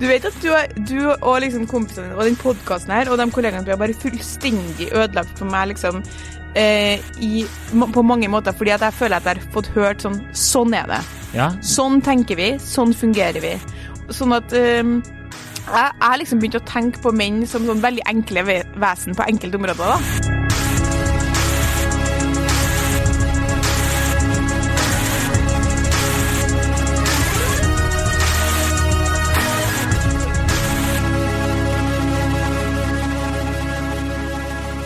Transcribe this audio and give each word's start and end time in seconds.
Du 0.00 0.06
vet 0.08 0.24
at 0.24 0.36
du, 0.40 0.48
du 0.88 0.98
og 1.12 1.42
liksom 1.44 1.66
kompisene 1.68 2.14
og 2.16 2.24
den 2.24 2.38
podkasten 2.40 2.94
her 2.94 3.10
og 3.12 3.20
de 3.20 3.26
kollegaene 3.34 3.66
du 3.66 3.72
har 3.74 3.80
bare 3.80 3.96
fullstendig 4.00 4.88
ødelagt 4.96 5.36
for 5.36 5.50
meg 5.52 5.74
liksom 5.74 6.00
eh, 6.56 7.04
i, 7.20 7.44
på 7.76 8.04
mange 8.06 8.30
måter, 8.32 8.56
fordi 8.56 8.72
at 8.78 8.86
jeg 8.88 8.96
føler 8.96 9.20
at 9.20 9.28
jeg 9.28 9.42
har 9.42 9.52
fått 9.54 9.70
hørt 9.76 10.06
sånn 10.06 10.20
Sånn 10.32 10.74
er 10.76 10.88
det. 10.88 11.00
Ja, 11.36 11.52
Sånn 11.62 12.00
tenker 12.02 12.40
vi, 12.40 12.54
sånn 12.64 12.96
fungerer 12.96 13.44
vi. 13.44 13.54
Sånn 14.10 14.32
at 14.34 14.56
eh, 14.56 14.82
jeg 15.70 15.94
har 16.00 16.18
liksom 16.18 16.40
begynt 16.40 16.58
å 16.58 16.66
tenke 16.66 17.04
på 17.04 17.12
menn 17.14 17.44
som 17.46 17.68
sånn 17.68 17.84
veldig 17.84 18.08
enkle 18.10 18.48
vesen 18.48 19.14
på 19.14 19.28
enkelte 19.28 19.60
områder. 19.60 19.98
da. 19.98 20.39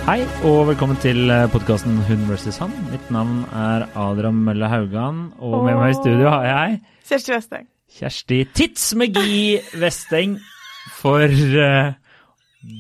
Hei 0.05 0.21
og 0.45 0.67
velkommen 0.69 0.99
til 1.01 1.31
podkasten 1.49 1.95
Hund 2.05 2.27
vs. 2.29 2.59
han. 2.61 2.73
Mitt 2.91 3.07
navn 3.15 3.39
er 3.57 3.87
Adrian 3.97 4.37
Mølle 4.45 4.69
Haugan, 4.69 5.31
og 5.41 5.63
med 5.65 5.79
meg 5.81 5.95
i 5.95 5.97
studio 5.97 6.29
har 6.29 6.45
jeg 6.45 6.75
Kjersti 7.09 7.33
Vesteng. 7.33 7.65
Kjersti 7.97 8.41
Tidsmagi 8.53 9.39
Vesteng 9.81 10.35
for 10.99 11.25
uh, 11.25 11.97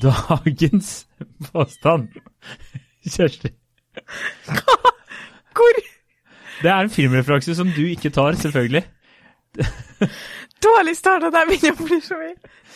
dagens 0.04 0.90
påstand. 1.48 2.12
Kjersti. 3.08 3.54
Hvor 5.56 5.80
Det 5.80 6.70
er 6.74 6.76
en 6.76 6.92
filmreferanse 6.92 7.56
som 7.56 7.72
du 7.72 7.86
ikke 7.88 8.12
tar, 8.12 8.36
selvfølgelig. 8.36 8.84
Dårlig 10.64 10.96
starta 10.98 11.30
der 11.34 11.48
begynner 11.50 11.76
å 11.78 11.86
bli 11.88 11.98
så 12.04 12.18
mye 12.20 12.34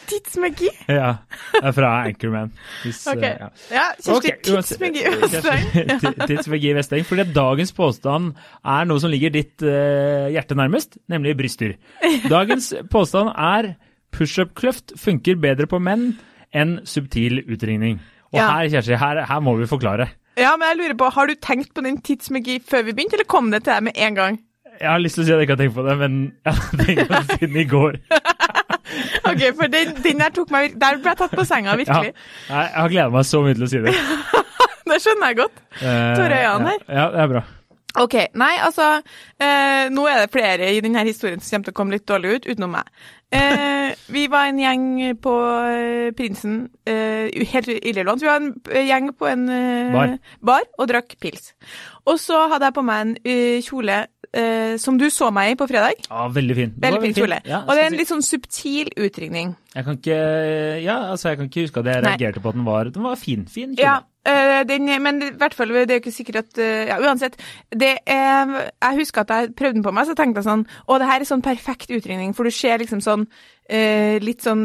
tidsmagi. 0.08 0.68
Ja, 0.88 1.08
Det 1.52 1.60
er 1.68 1.74
fra 1.76 1.88
Anchorman. 2.06 2.52
Hvis, 2.82 3.00
okay. 3.10 3.34
eh, 3.34 3.42
ja. 3.42 3.48
Ja, 3.74 3.82
Kjersti 4.00 4.12
Ok, 4.14 4.46
uansett- 4.54 4.78
Tidsmagi. 4.78 5.02
Kjersti 5.34 6.12
Tidsmagi 6.30 6.70
Vesteng. 6.78 7.04
Fordi 7.08 7.26
dagens 7.36 7.74
påstand 7.76 8.30
er 8.64 8.88
noe 8.88 9.02
som 9.02 9.12
ligger 9.12 9.34
ditt 9.34 9.64
uh, 9.66 10.30
hjerte 10.32 10.56
nærmest, 10.56 10.96
nemlig 11.12 11.36
bryster. 11.42 11.74
Dagens 12.34 12.70
påstand 12.92 13.34
er 13.36 13.74
pushup-kløft 14.16 14.96
funker 15.00 15.36
bedre 15.42 15.68
på 15.68 15.80
menn 15.82 16.14
enn 16.56 16.78
subtil 16.88 17.42
utringning. 17.44 17.98
Og 18.32 18.40
Ja. 18.40 18.48
her, 18.56 18.68
Kjersti, 18.78 18.96
her, 19.00 19.22
her 19.28 19.40
må 19.44 19.58
vi 19.60 19.68
forklare. 19.68 20.08
Ja, 20.38 20.54
men 20.56 20.68
jeg 20.70 20.78
lurer 20.78 20.96
på, 21.00 21.10
Har 21.12 21.26
du 21.26 21.34
tenkt 21.34 21.74
på 21.74 21.82
den 21.84 22.00
tidsmagi 22.00 22.60
før 22.64 22.84
vi 22.86 22.92
begynte, 22.94 23.18
eller 23.18 23.28
kom 23.28 23.50
det 23.52 23.64
til 23.66 23.74
deg 23.74 23.82
med 23.90 23.96
en 23.96 24.14
gang? 24.14 24.38
Jeg 24.80 24.90
har 24.90 25.00
lyst 25.02 25.18
til 25.18 25.24
å 25.24 25.26
si 25.26 25.32
at 25.34 25.40
jeg 25.40 25.48
ikke 25.48 25.56
har 25.56 25.62
tenkt 25.64 25.74
på 25.76 25.84
det, 25.88 25.96
men 25.98 26.18
jeg 26.46 26.54
har 26.54 26.84
tenkt 26.84 27.08
på 27.08 27.14
det 27.18 27.38
siden 27.38 27.56
i 27.56 27.68
går. 27.74 27.98
Ok, 29.28 29.42
for 29.58 29.68
den, 29.68 29.90
den 30.02 30.18
der 30.22 30.30
tok 30.32 30.48
meg, 30.50 30.72
Der 30.80 30.96
ble 30.96 31.10
jeg 31.12 31.18
tatt 31.20 31.34
på 31.36 31.44
senga, 31.44 31.74
virkelig. 31.76 32.14
jeg 32.48 32.48
jeg 32.48 32.70
har 32.80 32.88
gleda 32.88 33.10
meg 33.12 33.26
så 33.28 33.42
mye 33.44 33.54
til 33.58 33.66
å 33.66 33.68
si 33.68 33.80
det. 33.84 33.92
Det 34.88 34.96
skjønner 35.04 35.28
jeg 35.28 35.36
godt. 35.42 35.58
Eh, 35.84 36.14
Tore 36.16 36.38
Jan 36.40 36.64
her. 36.70 36.78
Ja, 36.88 37.04
det 37.12 37.20
er 37.20 37.28
bra. 37.34 37.42
Ok, 38.00 38.14
nei, 38.40 38.54
altså 38.64 38.86
eh, 38.96 39.90
Nå 39.92 40.06
er 40.08 40.22
det 40.22 40.30
flere 40.32 40.70
i 40.72 40.80
denne 40.84 41.02
historien 41.04 41.40
som 41.44 41.58
kommer 41.60 41.68
til 41.68 41.74
å 41.74 41.78
komme 41.82 41.96
litt 41.98 42.06
dårlig 42.08 42.32
ut, 42.38 42.48
utenom 42.54 42.72
meg. 42.78 42.88
Eh, 43.36 43.92
vi 44.14 44.24
var 44.32 44.48
en 44.48 44.62
gjeng 44.64 44.86
på 45.20 45.34
eh, 45.68 46.08
Prinsen, 46.16 46.56
eh, 46.88 47.28
helt 47.52 47.68
illelånt. 47.76 48.24
Vi 48.24 48.30
var 48.30 48.40
en 48.40 48.54
eh, 48.72 48.86
gjeng 48.88 49.12
på 49.18 49.28
en 49.28 49.44
Bar. 49.92 50.14
bar 50.40 50.64
og 50.78 50.88
drakk 50.88 51.18
pils. 51.20 51.52
Og 52.08 52.16
så 52.22 52.46
hadde 52.54 52.70
jeg 52.72 52.78
på 52.80 52.86
meg 52.88 53.04
en 53.04 53.14
eh, 53.28 53.58
kjole 53.68 54.06
eh, 54.32 54.76
som 54.78 54.98
du 55.00 55.08
så 55.10 55.30
meg 55.34 55.52
i 55.52 55.58
på 55.58 55.68
fredag. 55.70 56.04
Ja, 56.08 56.26
veldig 56.32 56.56
fin. 56.58 56.74
Veldig 56.82 57.00
fin 57.06 57.16
kjole. 57.16 57.40
Ja, 57.48 57.62
og 57.64 57.74
det 57.74 57.84
er 57.84 57.90
en 57.92 57.98
litt 57.98 58.10
sånn 58.10 58.24
subtil 58.24 58.90
utringning. 58.96 59.56
Jeg 59.74 59.84
kan 59.84 59.98
ikke 59.98 60.18
Ja, 60.82 60.94
altså, 61.12 61.28
jeg 61.28 61.38
kan 61.38 61.48
ikke 61.50 61.66
huske 61.66 61.80
at 61.80 61.88
jeg 61.90 62.02
Nei. 62.02 62.12
reagerte 62.14 62.40
på 62.42 62.48
at 62.48 62.56
den 62.56 62.64
var 62.66 62.88
Den 62.90 63.04
var 63.04 63.18
fin. 63.20 63.44
Fin 63.46 63.74
kjole. 63.76 63.84
Ja, 63.84 63.98
eh, 64.26 64.62
den, 64.66 64.88
men 65.02 65.20
i 65.22 65.30
hvert 65.38 65.54
fall, 65.54 65.68
det 65.68 65.90
er 65.90 65.98
jo 65.98 66.02
ikke 66.02 66.14
sikkert 66.16 66.40
at 66.44 66.58
eh, 66.58 66.88
Ja, 66.88 66.96
uansett. 67.04 67.36
Det 67.70 67.92
er, 68.06 68.54
jeg 68.72 68.98
husker 69.02 69.22
at 69.22 69.34
jeg 69.34 69.52
prøvde 69.54 69.78
den 69.78 69.84
på 69.86 69.92
meg, 69.92 70.08
så 70.08 70.16
tenkte 70.18 70.42
jeg 70.42 70.48
sånn 70.48 70.64
Å, 70.66 70.98
det 70.98 71.10
her 71.10 71.20
er 71.20 71.28
sånn 71.28 71.44
perfekt 71.44 71.92
utringning, 71.94 72.34
for 72.34 72.48
du 72.48 72.54
ser 72.54 72.80
liksom 72.82 73.04
sånn 73.04 73.28
eh, 73.68 74.16
Litt 74.24 74.42
sånn 74.42 74.64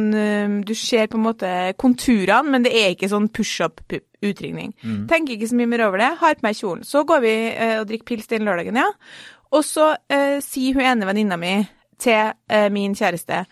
Du 0.64 0.74
ser 0.76 1.12
på 1.12 1.20
en 1.20 1.28
måte 1.28 1.52
konturene, 1.78 2.50
men 2.50 2.64
det 2.64 2.74
er 2.74 2.96
ikke 2.96 3.12
sånn 3.12 3.30
push-up-utringning. 3.30 4.74
Tenker 5.12 5.36
ikke 5.36 5.52
så 5.52 5.60
mye 5.60 5.70
mer 5.70 5.86
over 5.90 6.00
det. 6.00 6.12
Har 6.22 6.40
på 6.40 6.48
meg 6.48 6.56
kjolen. 6.56 6.84
Så 6.88 7.04
går 7.08 7.24
vi 7.24 7.34
og 7.82 7.88
drikker 7.90 8.08
pils 8.14 8.30
den 8.32 8.48
lørdagen, 8.48 8.80
ja. 8.80 8.88
Og 9.54 9.64
så 9.68 9.94
eh, 10.12 10.40
sier 10.44 10.78
hun 10.78 10.86
ene 10.86 11.08
venninna 11.08 11.38
mi 11.40 11.56
til 12.02 12.34
eh, 12.50 12.70
min 12.74 12.96
kjæreste 12.98 13.46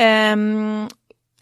ehm, 0.00 0.88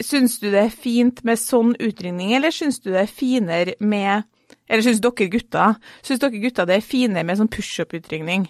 Syns 0.01 0.39
du 0.41 0.47
det 0.49 0.63
er 0.65 0.73
fint 0.73 1.19
med 1.27 1.37
sånn 1.37 1.75
utringning, 1.77 2.31
eller 2.33 2.53
syns 2.53 2.79
du 2.81 2.89
det 2.89 3.03
er 3.03 3.11
finere 3.11 3.75
med 3.79 4.25
Eller 4.67 4.81
syns 4.85 5.01
dere 5.03 5.29
gutter 5.29 5.77
Syns 6.01 6.23
dere 6.23 6.41
gutter 6.41 6.67
det 6.69 6.79
er 6.79 6.85
finere 6.85 7.23
med 7.27 7.37
sånn 7.37 7.51
pushup-utringning? 7.53 8.47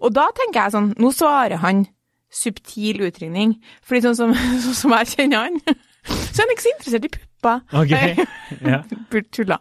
Og 0.00 0.14
da 0.16 0.30
tenker 0.34 0.62
jeg 0.62 0.76
sånn 0.76 0.94
Nå 0.98 1.12
svarer 1.14 1.60
han 1.62 1.84
subtil 2.32 3.04
utringning. 3.06 3.56
Fordi 3.86 4.02
sånn 4.04 4.18
som, 4.18 4.34
sånn 4.64 4.80
som 4.80 4.94
jeg 4.98 5.12
kjenner 5.14 5.46
han, 5.46 5.60
så 6.32 6.42
er 6.42 6.44
han 6.44 6.54
ikke 6.54 6.66
så 6.66 6.72
interessert 6.74 7.08
i 7.08 7.12
pupper. 7.46 7.82
Ok. 7.82 8.26
Ja. 8.62 8.76
Tulla. 9.34 9.56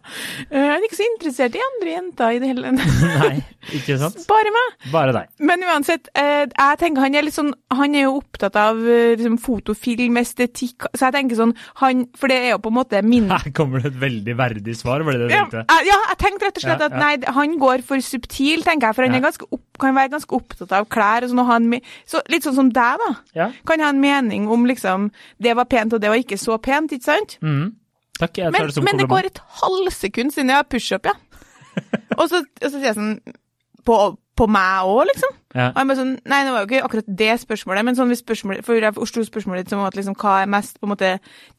Jeg 0.51 0.61
Han 0.61 0.75
er 0.77 0.83
ikke 0.85 0.97
så 0.99 1.05
interessert 1.07 1.55
i 1.57 1.61
andre 1.63 1.89
jenter 1.95 2.35
i 2.35 2.39
det 2.43 2.49
hele 2.51 2.69
Nei, 2.75 3.39
ikke 3.73 3.95
sant? 3.97 4.19
Bare 4.29 4.51
meg. 4.53 4.75
Bare 4.93 5.15
deg. 5.15 5.31
Men 5.49 5.63
uansett, 5.65 6.11
eh, 6.13 6.43
jeg 6.51 6.77
tenker 6.83 7.01
han 7.01 7.17
er 7.17 7.25
litt 7.25 7.33
sånn 7.33 7.49
Han 7.73 7.95
er 7.97 8.05
jo 8.05 8.11
opptatt 8.19 8.59
av 8.61 8.77
eh, 8.85 9.15
liksom, 9.17 9.39
fotofilm, 9.41 10.19
estetikk, 10.21 10.85
så 10.93 11.07
jeg 11.07 11.15
tenker 11.17 11.39
sånn 11.39 11.55
han, 11.81 12.05
For 12.13 12.29
det 12.29 12.37
er 12.43 12.53
jo 12.53 12.59
på 12.61 12.69
en 12.69 12.77
måte 12.77 13.01
min 13.05 13.25
Her 13.33 13.49
kommer 13.57 13.81
det 13.81 13.95
et 13.95 13.99
veldig 14.05 14.37
verdig 14.37 14.77
svar, 14.77 15.01
var 15.07 15.17
det 15.17 15.25
det 15.25 15.31
du 15.31 15.35
ja, 15.39 15.43
tenkte? 15.49 15.65
jeg- 15.65 15.89
ja, 15.89 15.99
jeg 16.13 16.21
tenkte 16.27 16.45
rett 16.51 16.61
og 16.61 16.67
slett 16.67 16.85
at 16.85 16.93
ja. 16.99 17.01
nei, 17.01 17.33
han 17.41 17.57
går 17.65 17.81
for 17.89 18.05
subtil, 18.05 18.61
tenker 18.69 18.91
jeg. 18.91 18.99
For 18.99 19.07
han 19.09 19.17
Ja. 19.17 19.23
er 19.23 19.25
ganske 19.31 19.49
opp, 19.49 19.64
kan 19.81 19.95
være 19.97 20.13
ganske 20.15 20.35
opptatt 20.37 20.73
av 20.75 20.87
klær 20.91 21.25
og 21.25 21.31
sånn. 21.31 21.41
Og 21.43 21.49
ha 21.49 21.59
en, 21.61 21.79
så, 22.09 22.21
litt 22.31 22.47
sånn 22.47 22.57
som 22.57 22.71
deg, 22.73 23.01
da. 23.01 23.11
Ja. 23.37 23.49
Kan 23.67 23.83
ha 23.83 23.91
en 23.93 24.01
mening 24.03 24.49
om 24.51 24.67
liksom 24.69 25.09
Det 25.41 25.55
var 25.57 25.67
pent, 25.69 25.93
og 25.93 26.01
det 26.03 26.11
var 26.11 26.21
ikke 26.21 26.39
så 26.41 26.57
pent, 26.61 26.95
ikke 26.95 27.07
sant? 27.07 27.37
Mm. 27.45 27.73
Takk, 28.19 28.37
jeg 28.39 28.51
tar 28.51 28.55
Men, 28.55 28.67
det 28.67 28.75
som 28.77 28.85
men 28.87 28.99
det 28.99 29.09
går 29.11 29.29
et 29.29 29.41
halvsekund 29.61 30.35
siden 30.35 30.53
jeg 30.53 30.61
har 30.61 30.69
pushup, 30.71 31.09
ja. 31.09 31.15
og, 32.19 32.29
så, 32.31 32.39
og 32.39 32.69
så 32.69 32.77
sier 32.77 32.87
jeg 32.87 32.95
sånn 32.95 33.17
På, 33.85 34.15
på 34.35 34.47
meg 34.51 34.87
òg, 34.89 35.05
liksom? 35.09 35.33
Ja. 35.55 35.69
Og 35.69 35.77
jeg 35.79 35.87
bare 35.87 35.97
sånn, 36.01 36.11
Nei, 36.27 36.39
det 36.43 36.51
var 36.51 36.63
jo 36.63 36.67
ikke 36.67 36.87
akkurat 36.89 37.11
det 37.21 37.29
spørsmålet, 37.39 37.85
men 37.87 37.95
sånn 37.95 38.09
hvis 38.11 38.21
spørsmålet, 38.23 38.65
for 38.67 38.75
jeg 38.75 38.95
forsto 38.97 39.23
spørsmålet 39.23 39.63
ditt 39.63 39.71
som 39.71 39.83
at 39.85 39.95
liksom, 39.95 40.17
hva 40.19 40.33
er 40.41 40.51
mest 40.51 40.81
på 40.81 40.87
en 40.87 40.91
måte 40.91 41.11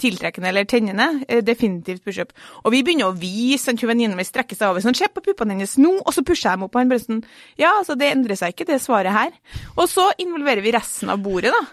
tiltrekkende 0.03 0.51
eller 0.53 0.69
tennende. 0.69 1.07
Eh, 1.25 1.41
definitivt 1.47 2.05
pushup. 2.05 2.35
Og 2.65 2.75
vi 2.75 2.83
begynner 2.85 3.09
å 3.09 3.17
vise, 3.17 3.65
sånn, 3.65 3.81
venninnen 3.81 4.19
min 4.19 4.29
strekker 4.29 4.59
seg 4.59 4.69
over 4.69 4.85
sånn, 4.85 4.97
se 4.99 5.09
på 5.09 5.25
puppene 5.25 5.57
hennes 5.57 5.79
nå, 5.81 5.95
og 6.03 6.13
så 6.13 6.25
pusher 6.27 6.51
jeg 6.51 6.61
dem 6.61 6.69
opp, 6.69 6.77
og 6.77 6.83
han 6.83 6.93
bare 6.93 7.05
sånn 7.07 7.25
Ja, 7.57 7.73
altså, 7.79 7.97
det 7.97 8.13
endrer 8.13 8.37
seg 8.37 8.53
ikke, 8.53 8.69
det 8.69 8.83
svaret 8.85 9.17
her. 9.17 9.33
Og 9.77 9.89
så 9.89 10.11
involverer 10.21 10.65
vi 10.65 10.77
resten 10.77 11.13
av 11.13 11.25
bordet, 11.25 11.55
da. 11.57 11.65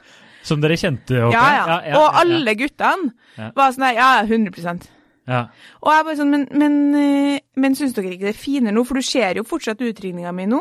Som 0.43 0.63
dere 0.63 0.79
kjente, 0.79 1.19
Okay? 1.27 1.35
Ja, 1.35 1.45
ja, 1.67 1.77
ja. 1.91 1.99
Og 1.99 2.19
alle 2.23 2.55
guttene 2.59 3.13
var 3.55 3.75
sånn 3.75 3.87
der, 3.89 3.99
ja, 3.99 4.11
100 4.23 4.87
Ja. 5.23 5.45
og 5.79 5.93
jeg 5.93 6.05
bare 6.05 6.17
sånn, 6.19 6.33
men, 6.33 6.41
men, 6.51 6.73
eh, 6.99 7.39
men 7.55 7.77
syns 7.79 7.95
dere 7.95 8.11
ikke 8.11 8.27
det 8.27 8.33
er 8.33 8.41
finere 8.41 8.75
nå? 8.75 8.83
For 8.87 8.99
du 8.99 9.05
ser 9.07 9.39
jo 9.39 9.45
fortsatt 9.47 9.79
utringninga 9.79 10.33
mi 10.35 10.49
nå. 10.51 10.59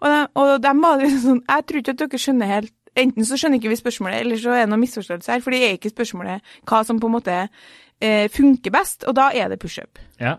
Og 0.00 0.06
de, 0.06 0.20
og 0.38 0.52
de 0.62 0.74
liksom 1.02 1.22
sånn 1.28 1.42
Jeg 1.42 1.66
tror 1.66 1.80
ikke 1.80 1.94
at 1.96 2.02
dere 2.04 2.24
skjønner 2.26 2.52
helt 2.52 2.74
Enten 2.94 3.26
så 3.26 3.34
skjønner 3.34 3.58
ikke 3.58 3.72
vi 3.72 3.76
spørsmålet, 3.80 4.20
eller 4.22 4.38
så 4.38 4.52
er 4.54 4.60
det 4.62 4.70
noe 4.70 4.78
misforståelse 4.78 5.32
her. 5.32 5.40
For 5.42 5.50
det 5.50 5.64
er 5.66 5.72
ikke 5.74 5.90
spørsmålet 5.90 6.52
hva 6.70 6.84
som 6.86 7.00
på 7.02 7.08
en 7.10 7.16
måte 7.16 7.38
eh, 7.42 8.28
funker 8.30 8.70
best, 8.70 9.02
og 9.10 9.16
da 9.18 9.32
er 9.34 9.50
det 9.50 9.58
pushup. 9.58 9.98
ja. 10.22 10.36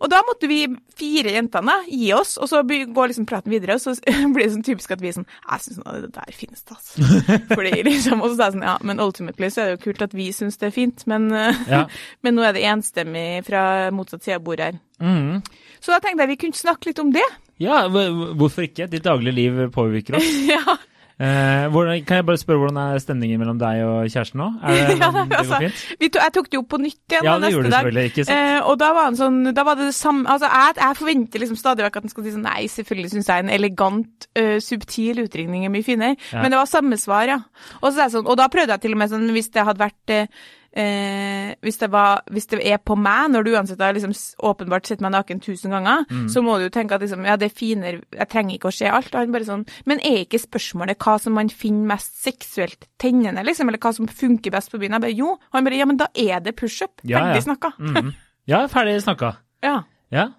Og 0.00 0.08
da 0.08 0.22
måtte 0.24 0.48
vi 0.48 0.62
fire 0.96 1.34
jentene 1.34 1.74
gi 1.86 2.06
oss, 2.16 2.38
og 2.40 2.48
så 2.48 2.62
går 2.64 3.10
liksom 3.10 3.26
praten 3.28 3.52
videre, 3.52 3.76
og 3.76 3.82
så 3.82 3.92
blir 4.34 4.46
det 4.46 4.54
sånn 4.54 4.64
typisk 4.64 4.94
at 4.96 5.02
vi 5.04 5.10
er 5.10 5.16
sånn 5.18 5.26
Jeg 5.28 5.64
syns 5.66 5.80
det 5.84 6.12
der 6.16 6.32
finnes, 6.36 6.62
det, 6.64 6.76
altså. 6.78 7.20
Fordi 7.56 7.72
liksom, 7.86 8.22
Og 8.24 8.32
så 8.32 8.38
sa 8.38 8.48
jeg 8.48 8.56
sånn 8.56 8.64
Ja, 8.70 8.76
men 8.88 9.02
ultimately 9.04 9.50
så 9.52 9.62
er 9.62 9.68
det 9.70 9.76
jo 9.78 9.82
kult 9.88 10.04
at 10.08 10.16
vi 10.16 10.30
syns 10.36 10.56
det 10.60 10.70
er 10.70 10.76
fint, 10.76 11.04
men, 11.10 11.28
eh, 11.36 11.60
Ja. 11.68 11.82
men 12.24 12.38
nå 12.38 12.46
er 12.48 12.56
det 12.56 12.64
enstemmig 12.70 13.44
fra 13.48 13.62
motsatt 13.94 14.24
side 14.24 14.40
av 14.40 14.46
bordet 14.46 14.70
her. 14.70 14.80
Mm. 15.04 15.42
Så 15.80 15.92
da 15.94 16.00
tenkte 16.04 16.24
jeg 16.24 16.32
vi 16.34 16.40
kunne 16.46 16.60
snakke 16.60 16.90
litt 16.90 17.00
om 17.04 17.12
det. 17.14 17.26
ja, 17.60 17.82
hvorfor 17.88 18.64
ikke? 18.64 18.88
Ditt 18.88 19.04
daglige 19.04 19.36
liv 19.36 19.60
påvirker 19.74 20.16
oss. 20.16 20.28
ja, 20.48 20.76
Eh, 21.20 21.66
hvordan, 21.68 22.04
kan 22.08 22.16
jeg 22.16 22.24
bare 22.30 22.40
spørre 22.40 22.62
hvordan 22.62 22.78
er 22.80 23.00
stemningen 23.02 23.40
mellom 23.42 23.58
deg 23.60 23.82
og 23.84 24.06
kjæresten 24.08 24.40
nå? 24.40 24.46
Det, 24.62 24.76
ja 25.02 25.08
det 25.12 25.36
altså, 25.36 25.58
går 25.58 25.64
fint? 25.66 25.80
vi 26.00 26.08
to, 26.08 26.20
Jeg 26.22 26.32
tok 26.32 26.46
det 26.48 26.56
jo 26.56 26.62
på 26.64 26.78
nytt 26.80 27.12
igjen 27.12 27.26
Ja, 27.28 27.34
det 27.42 27.50
gjorde 27.52 27.66
du 27.66 27.74
dag. 27.74 27.76
selvfølgelig, 27.76 28.04
ikke 28.08 28.24
sant? 28.24 28.38
Eh, 28.38 28.68
og 28.70 28.78
da 28.80 28.88
var 28.96 29.08
han 29.10 29.18
sånn 29.18 29.36
Da 29.52 29.64
var 29.68 29.76
det 29.76 29.90
det 29.90 29.96
samme 29.98 30.24
Altså, 30.32 30.48
jeg, 30.48 30.78
jeg 30.80 30.98
forventer 31.02 31.44
liksom 31.44 31.58
stadig 31.60 31.84
vekk 31.84 31.98
at 32.00 32.06
han 32.06 32.14
skal 32.14 32.24
si 32.24 32.32
sånn 32.38 32.46
Nei, 32.48 32.62
selvfølgelig 32.72 33.12
syns 33.12 33.28
jeg 33.28 33.44
en 33.44 33.52
elegant, 33.52 34.28
uh, 34.40 34.56
subtil 34.64 35.20
utringning 35.26 35.66
er 35.66 35.72
mye 35.74 35.84
finere. 35.84 36.16
Ja. 36.32 36.40
Men 36.40 36.54
det 36.54 36.60
var 36.62 36.70
samme 36.70 36.96
svar, 37.00 37.28
ja. 37.28 37.36
Og, 37.82 37.90
så 37.92 38.08
sånn, 38.14 38.24
og 38.24 38.38
da 38.40 38.48
prøvde 38.52 38.72
jeg 38.78 38.86
til 38.86 38.96
og 38.96 39.02
med 39.02 39.12
sånn 39.12 39.28
Hvis 39.34 39.52
det 39.52 39.66
hadde 39.68 39.82
vært 39.82 40.14
eh, 40.14 40.40
eh, 40.72 41.54
hvis, 41.64 41.78
det 41.80 41.88
var, 41.92 42.22
hvis 42.30 42.46
det 42.52 42.60
er 42.66 42.78
på 42.78 42.96
meg, 42.98 43.30
når 43.32 43.44
du 43.46 43.50
uansett 43.54 43.80
har 43.82 43.94
liksom 43.96 44.12
åpenbart 44.50 44.86
sett 44.86 45.02
meg 45.04 45.12
naken 45.14 45.40
tusen 45.42 45.74
ganger, 45.74 46.04
så 46.30 46.42
må 46.46 46.58
du 46.58 46.66
jo 46.68 46.72
tenke 46.74 46.94
at 46.94 47.04
liksom, 47.04 47.24
ja, 47.26 47.36
det 47.40 47.50
er 47.50 47.56
finere, 47.58 48.02
jeg 48.16 48.30
trenger 48.30 48.56
ikke 48.56 48.70
å 48.70 48.76
se 48.78 48.88
alt. 48.90 49.14
Han 49.14 49.34
bare 49.34 49.48
sånn, 49.48 49.66
men 49.90 50.02
er 50.06 50.22
ikke 50.24 50.42
spørsmålet 50.42 50.98
hva 51.02 51.18
som 51.22 51.34
man 51.38 51.50
finner 51.52 51.94
mest 51.94 52.20
seksuelt 52.22 52.88
tennende, 53.02 53.44
liksom, 53.46 53.68
eller 53.70 53.82
hva 53.82 53.94
som 53.96 54.08
funker 54.08 54.54
best 54.54 54.70
på 54.72 54.80
byen? 54.80 54.98
Jeg 54.98 55.06
bare 55.06 55.18
jo. 55.18 55.36
Han 55.54 55.66
bare 55.66 55.80
ja, 55.80 55.86
men 55.90 56.00
da 56.00 56.10
er 56.14 56.40
det 56.44 56.56
pushup. 56.58 57.00
Ja, 57.02 57.20
Ferdig 57.24 57.40
ja. 57.42 57.46
snakka. 57.50 57.72
Mhm. 57.78 58.12
Ja, 58.50 58.66
ferdig 58.68 58.98
snakka. 59.04 59.36
Ja. 59.62 59.82
Ja. 60.08 60.30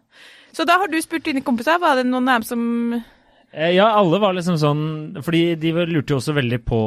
Så 0.52 0.66
da 0.66 0.80
har 0.82 0.90
du 0.90 0.98
spurt 1.02 1.28
dine 1.28 1.44
kompiser, 1.46 1.78
var 1.80 2.00
det 2.00 2.08
noen 2.10 2.26
av 2.28 2.40
dem 2.42 2.48
som 2.48 2.64
Ja, 3.52 3.90
alle 4.00 4.20
var 4.24 4.32
liksom 4.32 4.56
sånn 4.56 4.84
Fordi 5.20 5.58
de 5.60 5.74
lurte 5.90 6.14
jo 6.14 6.22
også 6.22 6.36
veldig 6.38 6.62
på 6.64 6.80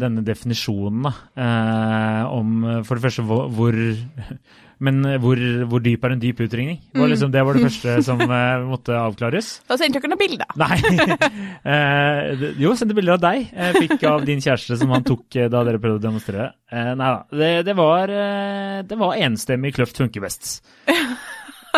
denne 0.00 0.24
definisjonen, 0.26 1.06
da. 1.06 1.12
Eh, 1.38 2.34
om 2.34 2.64
eh, 2.66 2.80
for 2.86 2.98
det 2.98 3.04
første 3.06 3.22
hvor, 3.28 3.46
hvor 3.54 3.78
Men 4.84 5.04
eh, 5.06 5.20
hvor, 5.22 5.38
hvor 5.70 5.82
dyp 5.84 6.04
er 6.04 6.14
en 6.16 6.22
dyp 6.22 6.40
utringning? 6.44 6.80
Det 6.90 6.98
var, 6.98 7.10
liksom, 7.12 7.30
det 7.32 7.44
var 7.46 7.56
det 7.56 7.62
første 7.68 7.94
som 8.08 8.20
eh, 8.26 8.64
måtte 8.66 8.96
avklares. 8.98 9.52
Da 9.70 9.78
sendte 9.80 10.02
dere 10.02 10.10
noen 10.10 10.22
bilder. 10.24 10.50
Nei. 10.64 10.80
Eh, 11.62 12.44
jo, 12.60 12.74
sendte 12.76 12.96
bilder 12.98 13.16
av 13.16 13.22
deg. 13.22 13.46
Jeg 13.54 13.84
fikk 13.84 14.06
av 14.10 14.26
din 14.26 14.42
kjæreste 14.44 14.80
som 14.82 14.92
han 14.94 15.06
tok 15.06 15.38
eh, 15.38 15.50
da 15.52 15.62
dere 15.66 15.80
prøvde 15.82 16.02
å 16.02 16.06
demonstrere. 16.08 16.50
Eh, 16.74 16.90
nei 16.98 17.12
da. 17.14 17.22
Det, 17.38 17.52
det 17.70 17.78
var, 17.78 18.12
eh, 18.12 18.82
det 18.90 18.98
var 19.00 19.22
enstemmig 19.28 19.76
kløft 19.78 20.02
funker 20.02 20.26
best. 20.26 20.56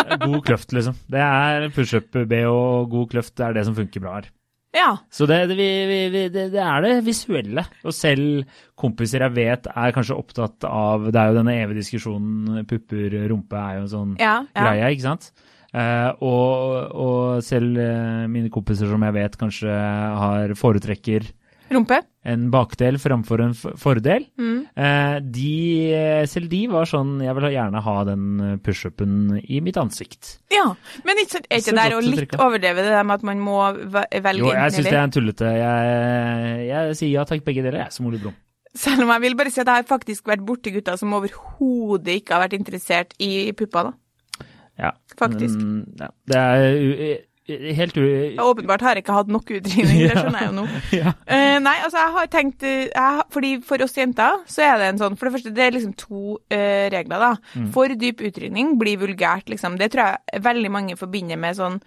God 0.27 0.41
kløft, 0.47 0.73
liksom. 0.77 0.97
Det 1.13 1.23
er 1.23 1.69
pushup-BH 1.77 2.49
og 2.51 2.91
god 2.93 3.13
kløft, 3.15 3.37
det 3.39 3.47
er 3.47 3.57
det 3.59 3.67
som 3.69 3.77
funker 3.77 4.05
bra 4.05 4.19
her. 4.21 4.31
Ja. 4.77 4.91
Så 5.13 5.25
det, 5.29 5.39
det, 5.49 5.57
vi, 5.57 5.69
vi, 6.13 6.23
det, 6.33 6.47
det 6.53 6.61
er 6.61 6.85
det 6.85 6.93
visuelle. 7.07 7.65
Og 7.87 7.95
selv 7.97 8.45
kompiser 8.79 9.25
jeg 9.25 9.37
vet 9.37 9.69
er 9.73 9.95
kanskje 9.97 10.19
opptatt 10.19 10.67
av 10.69 11.09
Det 11.09 11.21
er 11.21 11.31
jo 11.31 11.39
denne 11.39 11.55
evige 11.63 11.81
diskusjonen 11.81 12.67
pupper, 12.69 13.17
rumpe 13.31 13.57
er 13.61 13.79
jo 13.79 13.87
en 13.87 13.93
sånn 13.93 14.17
Ja. 14.21 14.39
ja. 14.53 14.67
greie, 14.67 14.93
ikke 14.93 15.07
sant? 15.07 15.31
Eh, 15.77 16.11
og, 16.25 16.93
og 16.97 17.45
selv 17.45 17.81
eh, 17.81 18.27
mine 18.33 18.53
kompiser 18.53 18.89
som 18.91 19.03
jeg 19.05 19.17
vet 19.17 19.41
kanskje 19.41 19.73
har 19.73 20.55
foretrekker 20.57 21.27
Rumpe. 21.71 21.99
en 22.27 22.45
bakdel 22.51 22.97
framfor 22.99 23.41
en 23.43 23.53
fordel, 23.55 24.27
Mm. 24.39 24.67
eh, 24.77 25.19
de, 25.21 26.25
selv 26.27 26.49
de 26.51 26.61
var 26.69 26.85
sånn 26.87 27.21
Jeg 27.23 27.35
vil 27.35 27.47
gjerne 27.55 27.83
ha 27.83 28.05
den 28.05 28.59
pushupen 28.63 29.41
i 29.49 29.61
mitt 29.61 29.77
ansikt. 29.77 30.39
Ja. 30.51 30.75
Men 31.05 31.17
ikke, 31.23 31.43
er 31.51 31.59
ikke 31.59 31.75
det 31.75 31.83
der 31.83 31.97
å 31.97 32.01
litt 32.03 32.35
overdreve 32.39 32.83
det 32.87 32.95
der 32.95 33.05
med 33.05 33.15
at 33.21 33.23
man 33.23 33.39
må 33.41 33.59
velge 33.75 34.23
velge 34.23 34.43
Jo, 34.47 34.53
jeg 34.55 34.73
syns 34.77 34.91
det 34.91 34.93
er 34.95 35.03
en 35.05 35.11
tullete. 35.15 35.53
Jeg, 35.59 36.67
jeg 36.71 36.97
sier 36.97 37.11
ja 37.17 37.25
takk, 37.25 37.45
begge 37.47 37.63
deler, 37.67 37.85
jeg, 37.85 37.93
som 37.93 38.07
Ole 38.11 38.19
Brumm. 38.23 38.35
Selv 38.77 39.03
om 39.07 39.09
jeg 39.15 39.21
vil 39.25 39.37
bare 39.39 39.51
si 39.51 39.61
at 39.63 39.67
jeg 39.71 39.75
har 39.83 39.89
faktisk 39.89 40.27
vært 40.29 40.43
borti 40.45 40.73
gutter 40.75 40.99
som 41.01 41.15
overhodet 41.17 42.19
ikke 42.21 42.35
har 42.37 42.43
vært 42.47 42.59
interessert 42.59 43.15
i 43.19 43.51
pupper, 43.57 43.91
da. 43.91 44.47
Ja. 44.79 44.91
Faktisk. 45.17 45.57
Men, 45.57 45.87
ja. 45.99 46.11
Det 46.29 46.37
er 46.37 47.23
helt 47.49 47.97
u... 47.97 48.37
Åpenbart 48.43 48.83
har 48.83 48.97
jeg 48.97 49.05
ikke 49.05 49.17
hatt 49.17 49.31
nok 49.31 49.51
utringning, 49.51 50.01
det 50.03 50.15
skjønner 50.17 50.43
jeg 50.43 50.51
jo 50.51 50.57
nå. 50.57 50.67
Ja. 50.97 51.13
Eh, 51.29 51.59
nei, 51.63 51.77
altså 51.85 52.01
jeg 52.01 52.15
har 52.17 52.29
tenkt 52.33 52.67
eh, 52.67 52.89
jeg, 52.89 53.25
fordi 53.35 53.53
For 53.67 53.85
oss 53.85 53.97
jenter 53.97 54.43
så 54.51 54.65
er 54.67 54.81
det 54.81 54.91
en 54.91 55.01
sånn 55.03 55.17
For 55.19 55.29
det 55.29 55.37
første, 55.37 55.55
det 55.55 55.65
er 55.65 55.75
liksom 55.77 55.95
to 56.01 56.37
uh, 56.39 56.85
regler, 56.93 57.23
da. 57.23 57.33
Mm. 57.55 57.71
For 57.75 57.97
dyp 57.99 58.23
utringning 58.27 58.77
blir 58.81 59.01
vulgært, 59.03 59.51
liksom. 59.53 59.79
Det 59.81 59.93
tror 59.95 60.13
jeg 60.13 60.45
veldig 60.47 60.71
mange 60.73 60.99
forbinder 60.99 61.41
med 61.41 61.59
sånn 61.59 61.81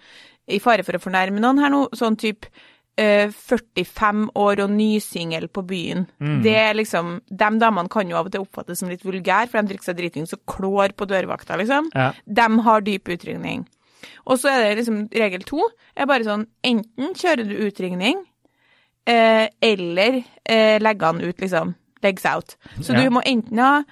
I 0.50 0.60
fare 0.62 0.86
for 0.86 0.96
å 0.96 1.02
fornærme 1.02 1.42
noen 1.42 1.60
her 1.62 1.72
nå, 1.72 1.86
sånn 1.96 2.18
type 2.20 2.48
uh, 3.00 3.28
45 3.32 4.28
år 4.40 4.64
og 4.64 4.72
nysingel 4.74 5.48
på 5.52 5.64
byen. 5.68 6.06
Mm. 6.22 6.38
Det 6.46 6.56
er 6.62 6.78
liksom 6.78 7.18
De 7.26 7.50
damene 7.60 7.92
kan 7.92 8.08
jo 8.08 8.18
av 8.20 8.30
og 8.30 8.34
til 8.34 8.46
oppfattes 8.46 8.80
som 8.80 8.92
litt 8.92 9.04
vulgære, 9.06 9.50
for 9.50 9.60
de 9.60 9.74
drikker 9.74 9.90
seg 9.90 10.00
driting 10.00 10.30
så 10.30 10.40
klår 10.48 10.96
på 10.96 11.08
dørvakta, 11.10 11.58
liksom. 11.60 11.92
Ja. 11.94 12.12
De 12.24 12.48
har 12.66 12.86
dyp 12.86 13.12
utringning. 13.16 13.66
Og 14.26 14.38
så 14.38 14.48
er 14.52 14.62
det 14.68 14.78
liksom 14.80 15.08
regel 15.12 15.42
to. 15.48 15.60
er 15.96 16.06
bare 16.06 16.24
sånn 16.26 16.46
enten 16.64 17.14
kjører 17.14 17.48
du 17.48 17.54
utringning, 17.66 18.20
eh, 19.06 19.48
eller 19.62 20.22
eh, 20.44 20.78
legger 20.80 21.06
han 21.06 21.20
ut, 21.20 21.38
liksom. 21.40 21.74
Legs 22.02 22.24
out. 22.24 22.56
Så 22.80 22.94
Ja. 22.94 23.02
du 23.02 23.10
må 23.10 23.20
enten 23.26 23.58
ha 23.58 23.84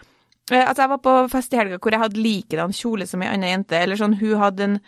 eh, 0.51 0.65
Altså, 0.65 0.83
jeg 0.83 0.89
var 0.89 0.99
på 1.05 1.31
fest 1.31 1.53
i 1.53 1.57
helga 1.61 1.79
hvor 1.79 1.93
jeg 1.93 2.01
hadde 2.01 2.23
likedan 2.23 2.73
kjole 2.73 3.07
som 3.07 3.23
ei 3.23 3.29
anna 3.29 3.47
jente. 3.51 3.77
Eller 3.77 3.97
sånn, 3.97 4.15
hun 4.21 4.39
hadde 4.41 4.61
en 4.65 4.81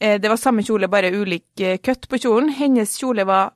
eh, 0.00 0.18
Det 0.18 0.28
var 0.30 0.36
samme 0.36 0.62
kjole, 0.62 0.88
bare 0.88 1.10
ulik 1.10 1.60
eh, 1.60 1.78
kutt 1.82 2.06
på 2.08 2.16
kjolen. 2.22 2.50
Hennes 2.54 2.96
kjole 2.98 3.24
var 3.26 3.50